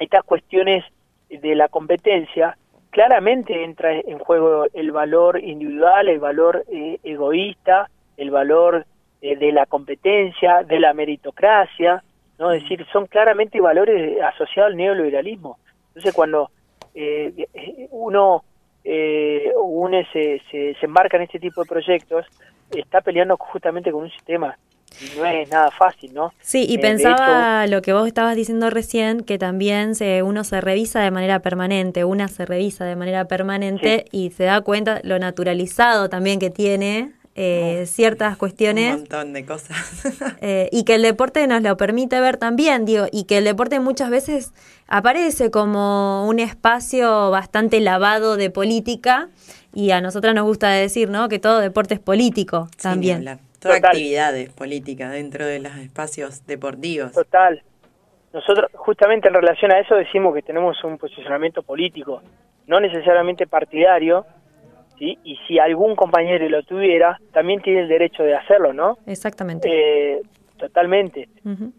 estas 0.01 0.25
cuestiones 0.25 0.85
de 1.29 1.55
la 1.55 1.69
competencia, 1.69 2.57
claramente 2.91 3.65
entra 3.65 3.93
en 3.93 4.19
juego 4.19 4.67
el 4.73 4.91
valor 4.91 5.43
individual, 5.43 6.09
el 6.09 6.19
valor 6.19 6.65
eh, 6.73 6.99
egoísta, 7.03 7.91
el 8.17 8.31
valor 8.31 8.87
eh, 9.21 9.37
de 9.37 9.53
la 9.53 9.67
competencia, 9.67 10.63
de 10.63 10.81
la 10.81 10.95
meritocracia, 10.95 12.03
¿no? 12.39 12.53
Es 12.53 12.63
decir, 12.63 12.87
son 12.93 13.07
claramente 13.07 13.61
valores 13.61 14.21
asociados 14.23 14.71
al 14.71 14.77
neoliberalismo. 14.77 15.59
Entonces, 15.89 16.15
cuando 16.15 16.51
uno 17.91 18.45
eh, 18.85 19.53
une, 19.63 20.07
se, 20.13 20.41
se, 20.51 20.75
embarca 20.81 21.19
en 21.19 21.25
este 21.25 21.39
tipo 21.39 21.63
de 21.63 21.69
proyectos, 21.69 22.25
está 22.71 23.01
peleando 23.03 23.37
justamente 23.37 23.93
con 23.93 24.05
un 24.05 24.11
sistema 24.11 24.57
y 25.01 25.19
no 25.19 25.27
es 25.27 25.51
nada 25.51 25.71
fácil, 25.71 26.15
¿no? 26.15 26.33
Sí, 26.41 26.65
y 26.67 26.77
eh, 26.77 26.79
pensaba 26.79 27.67
lo 27.67 27.83
que 27.83 27.93
vos 27.93 28.07
estabas 28.07 28.35
diciendo 28.35 28.71
recién, 28.71 29.21
que 29.21 29.37
también 29.37 29.95
se, 29.95 30.23
uno 30.23 30.43
se 30.43 30.61
revisa 30.61 31.01
de 31.01 31.11
manera 31.11 31.41
permanente, 31.41 32.05
una 32.05 32.29
se 32.29 32.47
revisa 32.47 32.87
de 32.87 32.97
manera 32.97 33.27
permanente 33.27 34.07
y 34.11 34.31
se 34.31 34.45
da 34.45 34.61
cuenta 34.63 35.01
lo 35.05 35.19
naturalizado 35.19 36.09
también 36.09 36.39
que 36.39 36.49
tiene 36.51 37.13
eh, 37.41 37.87
ciertas 37.87 38.37
cuestiones. 38.37 38.95
Un 38.95 39.01
montón 39.03 39.33
de 39.33 39.47
cosas. 39.47 39.77
Eh, 40.41 40.69
y 40.73 40.85
que 40.85 40.95
el 40.95 41.03
deporte 41.03 41.47
nos 41.47 41.63
lo 41.63 41.77
permite 41.77 42.21
ver 42.21 42.37
también, 42.37 42.85
digo, 42.85 43.07
y 43.11 43.25
que 43.25 43.39
el 43.39 43.45
deporte 43.45 43.81
muchas 43.81 44.11
veces 44.11 44.53
aparece 44.87 45.51
como 45.51 46.27
un 46.29 46.39
espacio 46.39 47.31
bastante 47.31 47.81
lavado 47.81 48.37
de 48.37 48.51
política, 48.51 49.29
y 49.75 49.91
a 49.91 50.01
nosotras 50.01 50.35
nos 50.35 50.45
gusta 50.45 50.71
decir, 50.71 51.11
¿no? 51.11 51.29
Que 51.29 51.39
todo 51.39 51.61
deporte 51.61 51.95
es 51.95 52.01
político 52.01 52.69
también. 52.81 53.39
Toda 53.61 53.77
actividad 53.77 54.37
es 54.37 54.51
política 54.53 55.11
dentro 55.11 55.45
de 55.45 55.59
los 55.59 55.77
espacios 55.77 56.47
deportivos. 56.47 57.13
Total. 57.13 57.63
Nosotros, 58.33 58.71
justamente 58.75 59.29
en 59.29 59.35
relación 59.35 59.73
a 59.73 59.79
eso, 59.79 59.95
decimos 59.95 60.35
que 60.35 60.43
tenemos 60.43 60.83
un 60.85 60.99
posicionamiento 60.99 61.63
político, 61.63 62.23
no 62.67 62.81
necesariamente 62.81 63.47
partidario, 63.47 64.27
y 65.01 65.39
si 65.47 65.59
algún 65.59 65.95
compañero 65.97 66.49
lo 66.49 66.63
tuviera, 66.63 67.19
también 67.33 67.61
tiene 67.61 67.83
el 67.83 67.89
derecho 67.89 68.23
de 68.23 68.35
hacerlo, 68.35 68.73
¿no? 68.73 68.99
Exactamente. 69.07 69.69
Eh, 69.71 70.23
totalmente. 70.57 71.29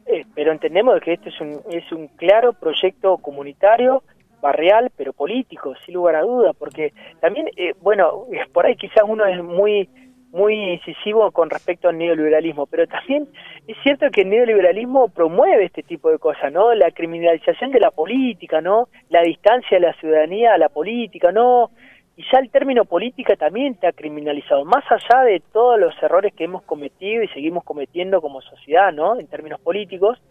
Eh, 0.06 0.26
pero 0.34 0.52
entendemos 0.52 1.00
que 1.02 1.14
este 1.14 1.30
es 1.30 1.42
un, 1.42 1.60
es 1.72 1.92
un 1.92 2.08
claro 2.08 2.54
proyecto 2.54 3.18
comunitario, 3.18 4.04
barrial, 4.42 4.90
pero 4.96 5.12
político, 5.14 5.74
sin 5.86 5.96
lugar 5.96 6.16
a 6.16 6.22
duda, 6.22 6.54
porque 6.54 6.94
también, 7.20 7.48
eh, 7.58 7.74
bueno, 7.82 8.26
por 8.54 8.66
ahí 8.66 8.76
quizás 8.76 9.04
uno 9.06 9.26
es 9.26 9.44
muy 9.44 9.90
muy 10.32 10.74
incisivo 10.74 11.32
con 11.32 11.50
respecto 11.50 11.90
al 11.90 11.98
neoliberalismo, 11.98 12.68
pero 12.68 12.86
también 12.88 13.28
es 13.68 13.76
cierto 13.82 14.10
que 14.12 14.22
el 14.22 14.30
neoliberalismo 14.30 15.10
promueve 15.10 15.66
este 15.66 15.84
tipo 15.84 16.12
de 16.12 16.20
cosas, 16.20 16.54
¿no? 16.54 16.74
La 16.76 16.92
criminalización 16.92 17.72
de 17.72 17.80
la 17.80 17.92
política, 17.92 18.62
¿no? 18.62 18.90
La 19.10 19.24
distancia 19.24 19.80
de 19.80 19.88
la 19.88 19.94
ciudadanía 19.94 20.54
a 20.54 20.58
la 20.58 20.70
política, 20.70 21.32
¿no? 21.32 21.72
Y 22.20 22.24
ya 22.34 22.40
el 22.40 22.50
término 22.52 22.84
política 22.84 23.38
también 23.38 23.76
te 23.76 23.88
ha 23.88 23.94
criminalizado, 23.94 24.66
más 24.66 24.84
allá 24.92 25.22
de 25.24 25.42
todos 25.54 25.80
los 25.80 25.94
errores 26.04 26.34
que 26.34 26.44
hemos 26.44 26.64
cometido 26.64 27.24
y 27.24 27.30
seguimos 27.30 27.64
cometiendo 27.64 28.20
como 28.20 28.42
sociedad, 28.42 28.92
¿no? 28.92 29.18
En 29.18 29.26
términos 29.28 29.62
políticos, 29.62 30.22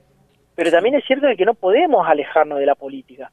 pero 0.55 0.71
también 0.71 0.97
es 0.97 1.05
cierto 1.07 1.27
que 1.35 1.47
no 1.47 1.55
podemos 1.55 2.07
alejarnos 2.07 2.59
de 2.59 2.67
la 2.67 2.75
política. 2.75 3.33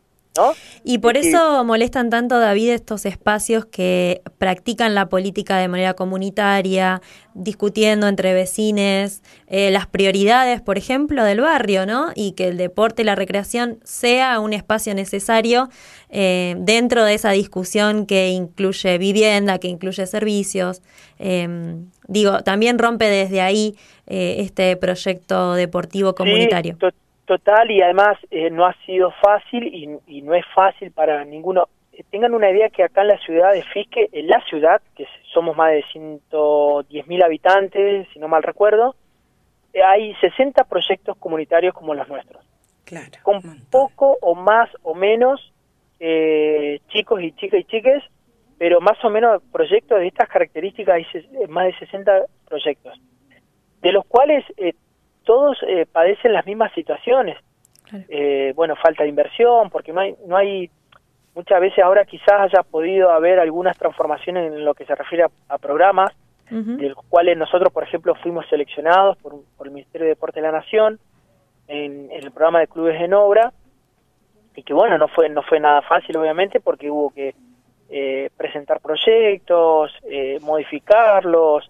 Y 0.83 0.99
por 0.99 1.17
eso 1.17 1.63
molestan 1.63 2.09
tanto, 2.09 2.39
David, 2.39 2.71
estos 2.71 3.05
espacios 3.05 3.65
que 3.65 4.21
practican 4.37 4.93
la 4.93 5.07
política 5.09 5.57
de 5.57 5.67
manera 5.67 5.93
comunitaria, 5.93 7.01
discutiendo 7.33 8.07
entre 8.07 8.33
vecines 8.33 9.23
eh, 9.47 9.71
las 9.71 9.87
prioridades, 9.87 10.61
por 10.61 10.77
ejemplo, 10.77 11.23
del 11.23 11.41
barrio, 11.41 11.85
¿no? 11.85 12.11
Y 12.15 12.33
que 12.33 12.49
el 12.49 12.57
deporte 12.57 13.01
y 13.01 13.05
la 13.05 13.15
recreación 13.15 13.79
sea 13.83 14.39
un 14.39 14.53
espacio 14.53 14.93
necesario 14.93 15.69
eh, 16.09 16.55
dentro 16.59 17.03
de 17.03 17.13
esa 17.13 17.31
discusión 17.31 18.05
que 18.05 18.29
incluye 18.29 18.97
vivienda, 18.97 19.57
que 19.57 19.67
incluye 19.67 20.05
servicios. 20.05 20.81
Em, 21.17 21.89
digo, 22.07 22.43
también 22.43 22.77
rompe 22.77 23.05
desde 23.05 23.41
ahí 23.41 23.75
eh, 24.07 24.37
este 24.39 24.75
proyecto 24.75 25.53
deportivo 25.53 26.13
comunitario. 26.13 26.77
Total, 27.25 27.69
y 27.71 27.81
además 27.81 28.17
eh, 28.29 28.51
no 28.51 28.65
ha 28.65 28.73
sido 28.85 29.11
fácil 29.21 29.99
y, 30.07 30.21
no 30.21 30.35
es 30.35 30.45
fácil 30.53 30.91
para 30.91 31.25
ninguno. 31.25 31.67
Eh, 31.91 32.03
tengan 32.11 32.35
una 32.35 32.51
idea 32.51 32.69
que 32.69 32.83
acá 32.83 33.01
en 33.01 33.07
la 33.07 33.17
ciudad 33.17 33.51
de 33.51 33.63
Fisque, 33.63 34.09
en 34.11 34.27
la 34.27 34.39
ciudad, 34.47 34.79
que 34.95 35.07
somos 35.33 35.57
más 35.57 35.71
de 35.71 35.83
110 35.91 37.07
mil 37.07 37.23
habitantes, 37.23 38.07
si 38.13 38.19
no 38.19 38.27
mal 38.27 38.43
recuerdo, 38.43 38.95
eh, 39.73 39.81
hay 39.81 40.13
60 40.15 40.65
proyectos 40.65 41.17
comunitarios 41.17 41.73
como 41.73 41.95
los 41.95 42.07
nuestros. 42.07 42.45
Claro. 42.83 43.17
Con 43.23 43.41
poco 43.71 44.17
o 44.21 44.35
más 44.35 44.69
o 44.83 44.93
menos 44.93 45.51
chicos 46.89 47.19
y 47.23 47.31
chicas 47.31 47.61
y 47.61 47.63
chiques, 47.63 48.03
pero 48.59 48.79
más 48.79 49.03
o 49.03 49.09
menos 49.09 49.41
proyectos 49.51 49.97
de 49.99 50.07
estas 50.07 50.29
características, 50.29 50.95
hay 50.95 51.47
más 51.47 51.65
de 51.65 51.79
60 51.79 52.25
proyectos, 52.47 52.93
de 53.81 53.91
los 53.91 54.05
cuales 54.05 54.43
todos 55.25 55.57
eh, 55.67 55.85
padecen 55.91 56.31
las 56.31 56.45
mismas 56.45 56.71
situaciones. 56.73 57.37
Eh, 58.07 58.53
bueno, 58.55 58.75
falta 58.75 59.03
de 59.03 59.09
inversión, 59.09 59.69
porque 59.69 59.91
no 59.91 60.01
hay, 60.01 60.15
no 60.25 60.37
hay, 60.37 60.69
muchas 61.35 61.59
veces 61.59 61.83
ahora 61.83 62.05
quizás 62.05 62.41
haya 62.41 62.63
podido 62.63 63.11
haber 63.11 63.39
algunas 63.39 63.77
transformaciones 63.77 64.53
en 64.53 64.63
lo 64.63 64.73
que 64.73 64.85
se 64.85 64.95
refiere 64.95 65.25
a, 65.49 65.57
programas, 65.57 66.11
de 66.49 66.89
los 66.89 67.03
cuales 67.09 67.35
nosotros, 67.37 67.73
por 67.73 67.83
ejemplo, 67.83 68.13
fuimos 68.15 68.45
seleccionados 68.47 69.17
por, 69.17 69.33
el 69.65 69.71
Ministerio 69.71 70.05
de 70.05 70.09
Deporte 70.09 70.41
de 70.41 70.45
la 70.45 70.51
Nación 70.51 70.99
en, 71.67 72.11
el 72.11 72.31
programa 72.31 72.59
de 72.59 72.67
clubes 72.67 73.01
en 73.01 73.13
obra, 73.15 73.51
y 74.55 74.61
que 74.61 74.73
bueno, 74.73 74.97
no 74.97 75.07
fue, 75.07 75.27
no 75.27 75.41
fue 75.41 75.59
nada 75.59 75.81
fácil, 75.81 76.15
obviamente, 76.17 76.59
porque 76.59 76.89
hubo 76.89 77.09
que 77.09 77.33
eh, 77.89 78.29
presentar 78.37 78.79
proyectos, 78.79 79.91
modificarlos, 80.41 81.69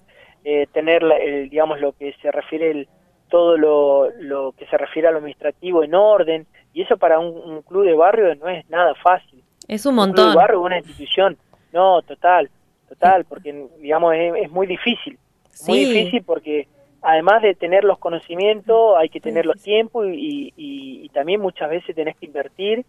tener, 0.73 1.03
el, 1.03 1.49
digamos, 1.49 1.79
lo 1.79 1.93
que 1.93 2.13
se 2.21 2.31
refiere 2.31 2.71
el 2.71 2.87
todo 3.29 3.57
lo, 3.57 4.09
lo 4.19 4.53
que 4.53 4.65
se 4.67 4.77
refiere 4.77 5.07
a 5.07 5.11
lo 5.11 5.17
administrativo 5.17 5.83
en 5.83 5.95
orden, 5.95 6.47
y 6.73 6.81
eso 6.81 6.97
para 6.97 7.19
un, 7.19 7.61
club 7.63 7.85
de 7.85 7.93
barrio 7.93 8.35
no 8.35 8.49
es 8.49 8.69
nada 8.69 8.93
fácil. 8.95 9.41
Es 9.67 9.85
un 9.85 9.95
montón. 9.95 10.25
Un 10.25 10.31
club 10.31 10.33
de 10.33 10.35
barrio, 10.35 10.61
una 10.61 10.77
institución, 10.77 11.37
no, 11.71 12.01
total, 12.01 12.49
total, 12.89 13.25
porque 13.25 13.67
digamos 13.79 14.13
es, 14.15 14.51
muy 14.51 14.67
difícil, 14.67 15.17
muy 15.67 15.85
difícil 15.85 16.23
porque 16.23 16.67
además 17.01 17.41
de 17.41 17.55
tener 17.55 17.83
los 17.83 17.99
conocimientos 17.99 18.95
hay 18.97 19.09
que 19.09 19.21
tener 19.21 19.45
los 19.45 19.61
tiempos 19.61 20.07
y, 20.07 20.53
y, 20.57 21.09
también 21.09 21.39
muchas 21.39 21.69
veces 21.69 21.95
tenés 21.95 22.17
que 22.17 22.25
invertir 22.25 22.85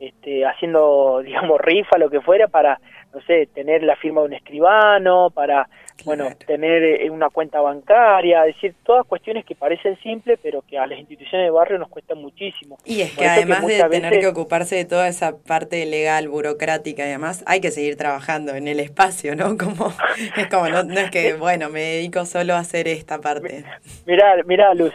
este, 0.00 0.46
haciendo, 0.46 1.20
digamos, 1.24 1.60
rifa, 1.60 1.98
lo 1.98 2.08
que 2.08 2.20
fuera, 2.20 2.48
para, 2.48 2.80
no 3.12 3.20
sé, 3.22 3.46
tener 3.52 3.82
la 3.82 3.96
firma 3.96 4.20
de 4.20 4.28
un 4.28 4.32
escribano, 4.34 5.30
para 5.30 5.68
bueno, 6.04 6.28
tener 6.46 6.82
eh, 6.82 7.10
una 7.10 7.28
cuenta 7.30 7.60
bancaria, 7.60 8.46
es 8.46 8.54
decir, 8.54 8.74
todas 8.84 9.06
cuestiones 9.06 9.44
que 9.44 9.54
parecen 9.54 9.98
simples, 10.00 10.38
pero 10.42 10.62
que 10.62 10.78
a 10.78 10.86
las 10.86 10.98
instituciones 10.98 11.46
de 11.46 11.50
barrio 11.50 11.78
nos 11.78 11.88
cuestan 11.88 12.18
muchísimo. 12.18 12.78
Y 12.84 13.00
es 13.00 13.16
que 13.16 13.26
además 13.26 13.66
de 13.66 13.82
tener 13.88 14.20
que 14.20 14.26
ocuparse 14.26 14.76
de 14.76 14.84
toda 14.84 15.08
esa 15.08 15.36
parte 15.36 15.84
legal, 15.86 16.28
burocrática 16.28 17.06
y 17.06 17.10
demás, 17.10 17.42
hay 17.46 17.60
que 17.60 17.70
seguir 17.70 17.96
trabajando 17.96 18.54
en 18.54 18.68
el 18.68 18.80
espacio, 18.80 19.34
¿no? 19.34 19.56
Como, 19.58 19.92
es 20.36 20.46
como, 20.46 20.68
no, 20.68 20.80
es 21.00 21.10
que, 21.10 21.34
bueno, 21.38 21.68
me 21.68 21.80
dedico 21.80 22.24
solo 22.24 22.54
a 22.54 22.60
hacer 22.60 22.86
esta 22.86 23.20
parte. 23.20 23.64
Mirá, 24.06 24.36
mirá, 24.46 24.72
Luz, 24.74 24.92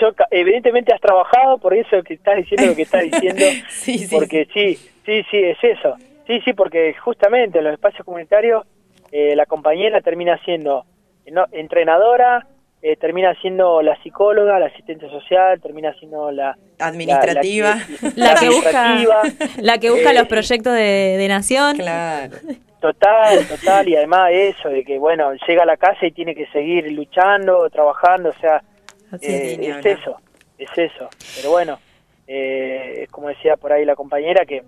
yo 0.00 0.12
evidentemente 0.30 0.92
has 0.92 1.00
trabajado, 1.00 1.58
por 1.58 1.74
eso 1.74 2.02
que 2.02 2.14
estás 2.14 2.36
diciendo 2.36 2.66
lo 2.66 2.76
que 2.76 2.82
estás 2.82 3.02
diciendo, 3.02 3.44
sí, 3.68 3.98
sí. 3.98 4.14
porque 4.14 4.46
sí, 4.54 4.76
sí, 5.04 5.24
sí, 5.30 5.38
es 5.38 5.58
eso. 5.62 5.96
Sí, 6.26 6.40
sí, 6.44 6.52
porque 6.52 6.94
justamente 6.94 7.62
los 7.62 7.72
espacios 7.72 8.04
comunitarios 8.04 8.64
eh, 9.12 9.36
la 9.36 9.46
compañera 9.46 10.00
termina 10.00 10.38
siendo 10.44 10.84
entrenadora, 11.52 12.46
eh, 12.82 12.96
termina 12.96 13.34
siendo 13.40 13.82
la 13.82 14.00
psicóloga, 14.02 14.58
la 14.58 14.66
asistente 14.66 15.08
social, 15.08 15.60
termina 15.60 15.92
siendo 15.94 16.30
la 16.30 16.56
administrativa, 16.78 17.76
la, 18.14 18.34
que, 18.34 18.48
busca, 18.48 19.22
la 19.58 19.78
que 19.78 19.90
busca 19.90 20.12
los 20.12 20.22
eh, 20.24 20.26
proyectos 20.26 20.74
de, 20.74 21.26
nación. 21.28 21.76
Claro. 21.76 22.36
Total, 22.80 23.46
total, 23.48 23.88
y 23.88 23.96
además 23.96 24.30
eso 24.32 24.68
de 24.68 24.84
que 24.84 24.98
bueno 24.98 25.32
llega 25.48 25.62
a 25.62 25.66
la 25.66 25.76
casa 25.76 26.06
y 26.06 26.12
tiene 26.12 26.34
que 26.34 26.46
seguir 26.48 26.92
luchando, 26.92 27.68
trabajando, 27.70 28.28
o 28.28 28.34
sea, 28.34 28.62
es, 29.20 29.84
eso, 29.84 30.20
es 30.58 30.70
eso. 30.76 31.08
Pero 31.36 31.50
bueno, 31.50 31.78
es 32.26 33.08
como 33.10 33.28
decía 33.28 33.56
por 33.56 33.72
ahí 33.72 33.84
la 33.84 33.96
compañera 33.96 34.44
que 34.44 34.62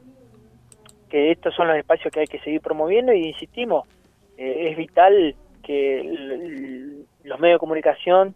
que 1.09 1.33
estos 1.33 1.55
son 1.55 1.69
los 1.69 1.77
espacios 1.77 2.13
que 2.13 2.21
hay 2.21 2.27
que 2.27 2.39
seguir 2.41 2.61
promoviendo 2.61 3.13
y 3.13 3.29
insistimos, 3.29 3.87
eh, 4.39 4.71
es 4.71 4.77
vital 4.77 5.35
que 5.65 7.05
los 7.25 7.41
medios 7.41 7.57
de 7.57 7.61
comunicación 7.61 8.35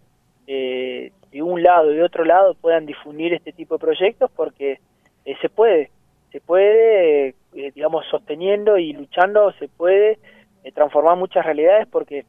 eh, 0.49 1.13
de 1.31 1.43
un 1.43 1.63
lado 1.63 1.93
y 1.93 1.97
de 1.97 2.03
otro 2.03 2.25
lado 2.25 2.55
puedan 2.55 2.87
difundir 2.87 3.33
este 3.33 3.53
tipo 3.53 3.77
de 3.77 3.81
proyectos 3.81 4.29
porque 4.35 4.81
eh, 5.25 5.37
se 5.41 5.49
puede, 5.49 5.91
se 6.33 6.41
puede, 6.41 7.37
digamos, 7.53 8.05
sosteniendo 8.11 8.77
y 8.79 8.93
luchando, 8.93 9.53
se 9.53 9.69
puede 9.69 10.19
transformar 10.75 11.17
muchas 11.17 11.47
realidades 11.47 11.87
porque 11.87 12.25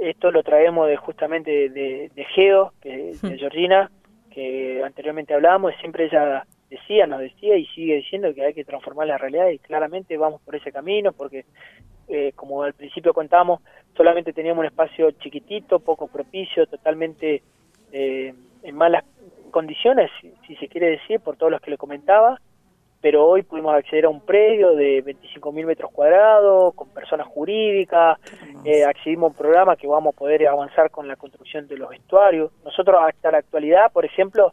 esto 0.00 0.30
lo 0.30 0.42
traemos 0.42 0.88
de 0.88 0.96
justamente 0.96 1.68
de, 1.68 2.26
Geo, 2.34 2.72
que, 2.80 3.14
de 3.20 3.34
hmm. 3.34 3.38
Georgina, 3.38 3.90
que 4.30 4.82
anteriormente 4.82 5.34
hablábamos, 5.34 5.74
siempre 5.80 6.06
ella 6.06 6.46
decía, 6.70 7.06
nos 7.06 7.20
decía 7.20 7.56
y 7.56 7.66
sigue 7.66 7.96
diciendo 7.96 8.32
que 8.34 8.44
hay 8.44 8.54
que 8.54 8.64
transformar 8.64 9.06
la 9.06 9.18
realidad 9.18 9.48
y 9.48 9.58
claramente 9.58 10.16
vamos 10.16 10.40
por 10.42 10.56
ese 10.56 10.72
camino 10.72 11.12
porque 11.12 11.44
eh, 12.08 12.32
como 12.36 12.62
al 12.62 12.72
principio 12.72 13.12
contamos, 13.12 13.60
solamente 13.96 14.32
teníamos 14.32 14.60
un 14.60 14.66
espacio 14.66 15.10
chiquitito, 15.12 15.80
poco 15.80 16.06
propicio, 16.06 16.66
totalmente 16.66 17.42
eh, 17.92 18.32
en 18.62 18.76
malas 18.76 19.04
condiciones, 19.50 20.10
si, 20.46 20.56
se 20.56 20.68
quiere 20.68 20.90
decir, 20.90 21.18
por 21.20 21.36
todos 21.36 21.50
los 21.50 21.60
que 21.60 21.70
le 21.70 21.78
comentaba, 21.78 22.40
pero 23.00 23.26
hoy 23.26 23.42
pudimos 23.42 23.74
acceder 23.74 24.04
a 24.04 24.08
un 24.08 24.20
predio 24.20 24.74
de 24.74 25.04
25.000 25.04 25.66
metros 25.66 25.90
cuadrados, 25.90 26.74
con 26.74 26.88
personas 26.90 27.26
jurídicas, 27.26 28.18
eh, 28.64 28.84
accedimos 28.84 29.24
a 29.24 29.30
un 29.32 29.34
programa 29.34 29.76
que 29.76 29.86
vamos 29.86 30.14
a 30.14 30.18
poder 30.18 30.46
avanzar 30.46 30.90
con 30.90 31.08
la 31.08 31.16
construcción 31.16 31.66
de 31.66 31.76
los 31.76 31.90
vestuarios. 31.90 32.52
Nosotros 32.64 33.00
hasta 33.00 33.32
la 33.32 33.38
actualidad, 33.38 33.90
por 33.92 34.04
ejemplo, 34.04 34.52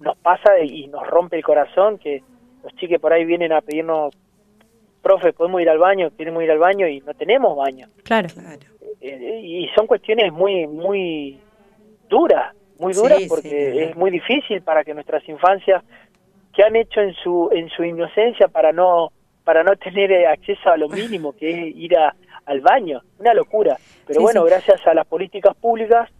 nos 0.00 0.16
pasa 0.18 0.58
y 0.60 0.86
nos 0.88 1.06
rompe 1.06 1.36
el 1.36 1.42
corazón 1.42 1.98
que 1.98 2.22
los 2.62 2.74
chiques 2.76 3.00
por 3.00 3.12
ahí 3.12 3.24
vienen 3.24 3.52
a 3.52 3.60
pedirnos 3.60 4.14
profe, 5.02 5.32
podemos 5.32 5.60
ir 5.60 5.70
al 5.70 5.78
baño, 5.78 6.10
queremos 6.16 6.42
ir 6.42 6.50
al 6.50 6.58
baño 6.58 6.86
y 6.88 7.00
no 7.00 7.14
tenemos 7.14 7.56
baño. 7.56 7.88
Claro. 8.04 8.28
Eh, 9.00 9.40
y 9.42 9.68
son 9.76 9.86
cuestiones 9.86 10.32
muy, 10.32 10.66
muy 10.66 11.40
duras, 12.08 12.54
muy 12.78 12.92
duras 12.92 13.22
porque 13.28 13.84
es 13.84 13.96
muy 13.96 14.10
difícil 14.10 14.62
para 14.62 14.84
que 14.84 14.94
nuestras 14.94 15.26
infancias, 15.28 15.82
que 16.52 16.62
han 16.62 16.74
hecho 16.76 17.00
en 17.00 17.14
su, 17.14 17.48
en 17.52 17.68
su 17.70 17.84
inocencia 17.84 18.48
para 18.48 18.72
no, 18.72 19.12
para 19.44 19.62
no 19.62 19.76
tener 19.76 20.26
acceso 20.26 20.68
a 20.70 20.76
lo 20.76 20.88
mínimo 20.88 21.32
que 21.32 21.50
es 21.50 21.76
ir 21.76 21.96
a, 21.96 22.14
al 22.46 22.60
baño, 22.60 23.00
una 23.18 23.34
locura. 23.34 23.76
Pero 24.06 24.20
bueno, 24.20 24.44
gracias 24.44 24.84
a 24.86 24.94
las 24.94 25.06
políticas 25.06 25.54
públicas 25.56 26.10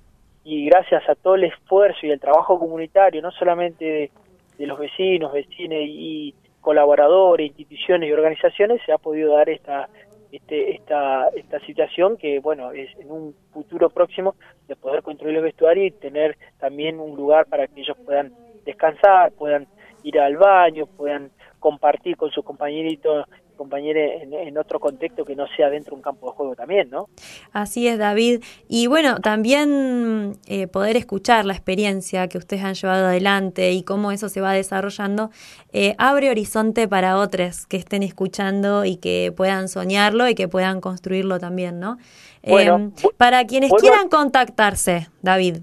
y 0.49 0.65
gracias 0.65 1.07
a 1.11 1.15
todo 1.15 1.35
el 1.35 1.45
esfuerzo 1.45 2.07
y 2.07 2.11
el 2.11 2.19
trabajo 2.19 2.59
comunitario, 2.59 3.21
no 3.21 3.31
solamente 3.33 4.11
de, 4.57 4.67
los 4.67 4.79
vecinos, 4.79 5.31
vecinas 5.31 5.81
y 5.83 6.35
colaboradores, 6.63 7.49
instituciones 7.49 8.09
y 8.09 8.13
organizaciones 8.13 8.81
se 8.85 8.93
ha 8.93 8.99
podido 8.99 9.37
dar 9.37 9.51
esta 9.51 9.91
este, 10.33 10.75
esta, 10.75 11.29
esta 11.37 11.61
situación 11.61 12.17
que, 12.17 12.41
bueno, 12.41 12.73
es 12.73 12.89
en 12.99 13.11
un 13.11 13.35
futuro 13.53 13.91
próximo 13.91 14.37
de 14.67 14.77
poder 14.77 15.03
construir 15.03 15.37
el 15.37 15.43
vestuario 15.43 15.85
y 15.85 15.91
tener 15.91 16.37
también 16.59 16.99
un 16.99 17.15
lugar 17.15 17.47
para 17.47 17.67
que 17.67 17.81
ellos 17.83 17.97
puedan 18.05 18.33
descansar, 18.65 19.33
puedan 19.33 19.67
ir 20.03 20.19
al 20.19 20.37
baño, 20.37 20.87
puedan 20.87 21.31
compartir 21.61 22.17
con 22.17 22.31
sus 22.31 22.45
compañeritos 22.45 23.27
compañeros 23.59 24.23
en, 24.23 24.57
otro 24.57 24.81
contexto 24.81 25.25
que 25.25 25.37
no 25.37 25.47
sea 25.57 25.68
dentro 25.68 25.90
de 25.90 25.97
un 25.97 26.03
campo 26.03 26.31
de 26.31 26.33
juego 26.33 26.55
también, 26.55 26.88
¿no? 26.88 27.09
Así 27.53 27.87
es, 27.87 27.99
David. 27.99 28.42
Y 28.68 28.87
bueno, 28.87 29.18
también 29.18 30.38
eh, 30.47 30.66
poder 30.68 30.97
escuchar 30.97 31.44
la 31.44 31.53
experiencia 31.53 32.29
que 32.29 32.38
ustedes 32.38 32.64
han 32.64 32.75
llevado 32.75 33.07
adelante 33.09 33.73
y 33.73 33.83
cómo 33.83 34.11
eso 34.12 34.31
se 34.31 34.40
va 34.40 34.53
desarrollando, 34.53 35.31
eh, 35.73 35.94
abre 35.99 36.31
horizonte 36.31 36.88
para 36.88 37.18
otros 37.18 37.66
que 37.66 37.77
estén 37.77 38.03
escuchando 38.03 38.87
y 38.87 38.97
que 38.97 39.33
puedan 39.37 39.68
soñarlo 39.68 40.29
y 40.29 40.35
que 40.35 40.49
puedan 40.49 40.81
construirlo 40.81 41.38
también, 41.38 41.79
¿no? 41.81 41.99
Em, 42.42 42.92
para 43.18 43.44
quienes 43.44 43.73
quieran 43.73 44.09
contactarse, 44.09 45.09
David. 45.23 45.59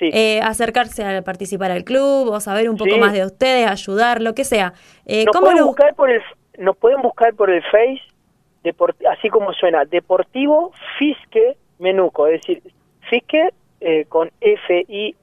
Eh, 0.00 0.40
acercarse 0.42 1.04
a 1.04 1.22
participar 1.22 1.70
al 1.70 1.84
club 1.84 2.28
o 2.28 2.40
saber 2.40 2.68
un 2.68 2.76
poco 2.76 2.98
más 2.98 3.12
de 3.12 3.24
ustedes, 3.24 3.66
ayudar, 3.66 4.20
lo 4.20 4.34
que 4.34 4.44
sea. 4.44 4.74
Eh, 5.06 5.24
nos, 5.24 5.40
pueden 5.40 5.64
buscar 5.64 5.94
por 5.94 6.10
el, 6.10 6.20
nos 6.58 6.76
pueden 6.76 7.02
buscar 7.02 7.34
por 7.34 7.50
el 7.50 7.62
Face, 7.62 8.02
así 9.10 9.28
como 9.28 9.52
suena, 9.52 9.84
Deportivo 9.84 10.72
Fisque 10.98 11.56
Menuco, 11.78 12.26
es 12.26 12.40
decir, 12.40 12.62
Fisque 13.10 13.50
eh, 13.80 14.06
con 14.08 14.30
F-I-S-K-E, 14.40 15.14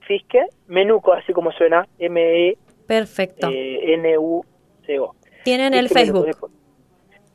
Fisque 0.00 0.46
Menuco, 0.68 1.12
así 1.12 1.32
como 1.32 1.50
suena, 1.52 1.88
M-E. 1.98 2.56
Perfecto. 2.86 3.48
N-U-C-O. 3.50 5.14
Tienen 5.44 5.74
el 5.74 5.88
Facebook. 5.88 6.50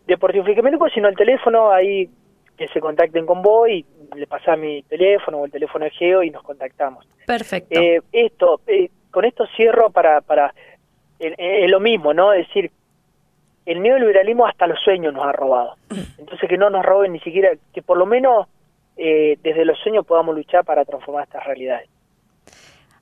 Deportivo 0.08 0.46
Fisque 0.46 0.62
Menuco, 0.62 0.88
sino 0.90 1.10
el 1.10 1.16
teléfono, 1.16 1.72
ahí 1.72 2.10
que 2.58 2.68
se 2.68 2.80
contacten 2.82 3.26
con 3.26 3.42
vos 3.42 3.70
y 3.70 3.86
le 4.16 4.28
pasás 4.28 4.60
mi 4.60 4.84
teléfono 4.84 5.40
o 5.40 5.46
el 5.46 5.52
teléfono 5.52 5.86
de 5.86 5.92
Geo 5.92 6.24
y 6.24 6.30
nos 6.30 6.44
contactamos. 6.44 7.08
Perfecto. 7.26 7.80
Eh, 7.80 8.02
esto, 8.12 8.60
eh, 8.68 8.90
con 9.12 9.24
esto 9.24 9.46
cierro 9.56 9.90
para, 9.92 10.20
para 10.22 10.54
es 11.20 11.70
lo 11.70 11.80
mismo, 11.80 12.14
¿no? 12.14 12.34
Es 12.34 12.48
decir, 12.48 12.72
el 13.66 13.82
neoliberalismo 13.82 14.48
hasta 14.48 14.66
los 14.66 14.80
sueños 14.80 15.14
nos 15.14 15.26
ha 15.26 15.32
robado. 15.32 15.76
Entonces 16.18 16.50
que 16.50 16.58
no 16.58 16.70
nos 16.70 16.84
roben 16.84 17.14
ni 17.14 17.20
siquiera, 17.20 17.50
que 17.74 17.82
por 17.82 17.98
lo 17.98 18.08
menos 18.08 18.48
eh, 18.98 19.38
desde 19.44 19.64
los 19.64 19.78
sueños 19.80 20.06
podamos 20.06 20.36
luchar 20.36 20.66
para 20.66 20.86
transformar 20.86 21.26
estas 21.26 21.46
realidades. 21.46 21.88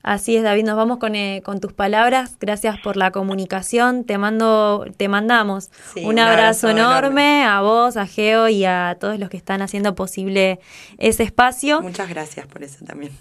Así 0.03 0.37
es, 0.37 0.43
David, 0.43 0.63
nos 0.63 0.77
vamos 0.77 0.99
con, 0.99 1.15
eh, 1.15 1.41
con 1.43 1.59
tus 1.59 1.73
palabras. 1.73 2.37
Gracias 2.39 2.79
por 2.79 2.97
la 2.97 3.11
comunicación. 3.11 4.03
Te 4.03 4.17
mando, 4.17 4.85
te 4.95 5.07
mandamos 5.07 5.71
un, 6.01 6.19
abrazo, 6.19 6.69
enorme, 6.69 7.43
a 7.45 7.61
vos, 7.61 7.97
a 7.97 8.05
Geo 8.05 8.47
y 8.47 8.63
a 8.63 8.97
todos 8.99 9.19
los 9.19 9.29
que 9.29 9.37
están 9.37 9.61
haciendo 9.61 9.95
posible 9.95 10.59
ese 10.97 11.23
espacio. 11.23 11.81
Muchas 11.81 12.09
gracias 12.09 12.45
por 12.47 12.63
eso 12.63 12.85
también. 12.85 13.11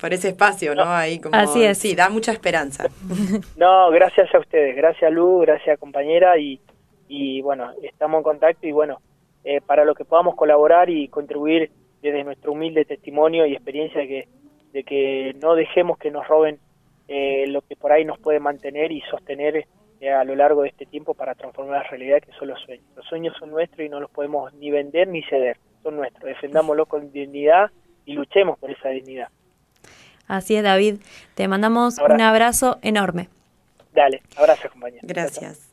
Por 0.00 0.12
ese 0.12 0.28
espacio, 0.28 0.74
¿no? 0.74 0.84
Ahí 0.84 1.18
como, 1.18 1.34
Así 1.34 1.64
es. 1.64 1.78
Sí, 1.78 1.94
da 1.94 2.08
mucha 2.08 2.32
esperanza. 2.32 2.88
No, 3.56 3.90
gracias 3.90 4.32
a 4.34 4.38
ustedes. 4.38 4.76
Gracias, 4.76 5.12
Lu, 5.12 5.40
gracias, 5.40 5.78
compañera. 5.78 6.38
Y, 6.38 6.60
y 7.08 7.40
bueno, 7.42 7.72
estamos 7.82 8.18
en 8.18 8.22
contacto 8.22 8.66
y 8.66 8.72
bueno, 8.72 9.00
eh, 9.44 9.60
para 9.60 9.84
lo 9.84 9.94
que 9.94 10.04
podamos 10.04 10.36
colaborar 10.36 10.90
y 10.90 11.08
contribuir 11.08 11.70
desde 12.00 12.22
nuestro 12.22 12.52
humilde 12.52 12.84
testimonio 12.84 13.46
y 13.46 13.54
experiencia 13.54 14.06
que 14.06 14.28
de 14.72 14.84
que 14.84 15.34
no 15.40 15.54
dejemos 15.54 15.98
que 15.98 16.10
nos 16.10 16.26
roben 16.26 16.58
eh, 17.08 17.46
lo 17.48 17.62
que 17.62 17.76
por 17.76 17.92
ahí 17.92 18.04
nos 18.04 18.18
puede 18.18 18.38
mantener 18.38 18.92
y 18.92 19.00
sostener 19.10 19.66
eh, 20.00 20.10
a 20.10 20.24
lo 20.24 20.36
largo 20.36 20.62
de 20.62 20.68
este 20.68 20.86
tiempo 20.86 21.14
para 21.14 21.34
transformar 21.34 21.82
la 21.82 21.88
realidad 21.88 22.20
que 22.20 22.32
son 22.32 22.48
los 22.48 22.60
sueños. 22.60 22.84
Los 22.94 23.06
sueños 23.06 23.34
son 23.38 23.50
nuestros 23.50 23.80
y 23.80 23.88
no 23.88 23.98
los 23.98 24.10
podemos 24.10 24.52
ni 24.54 24.70
vender 24.70 25.08
ni 25.08 25.22
ceder, 25.22 25.56
son 25.82 25.96
nuestros. 25.96 26.24
Defendámoslos 26.24 26.86
con 26.86 27.10
dignidad 27.10 27.70
y 28.04 28.12
luchemos 28.12 28.58
por 28.58 28.70
esa 28.70 28.90
dignidad. 28.90 29.28
Así 30.28 30.54
es, 30.54 30.62
David. 30.62 31.00
Te 31.34 31.48
mandamos 31.48 31.98
un 31.98 32.20
abrazo 32.20 32.78
enorme. 32.82 33.28
Dale, 33.92 34.22
abrazo, 34.36 34.68
compañero. 34.70 35.00
Gracias. 35.02 35.67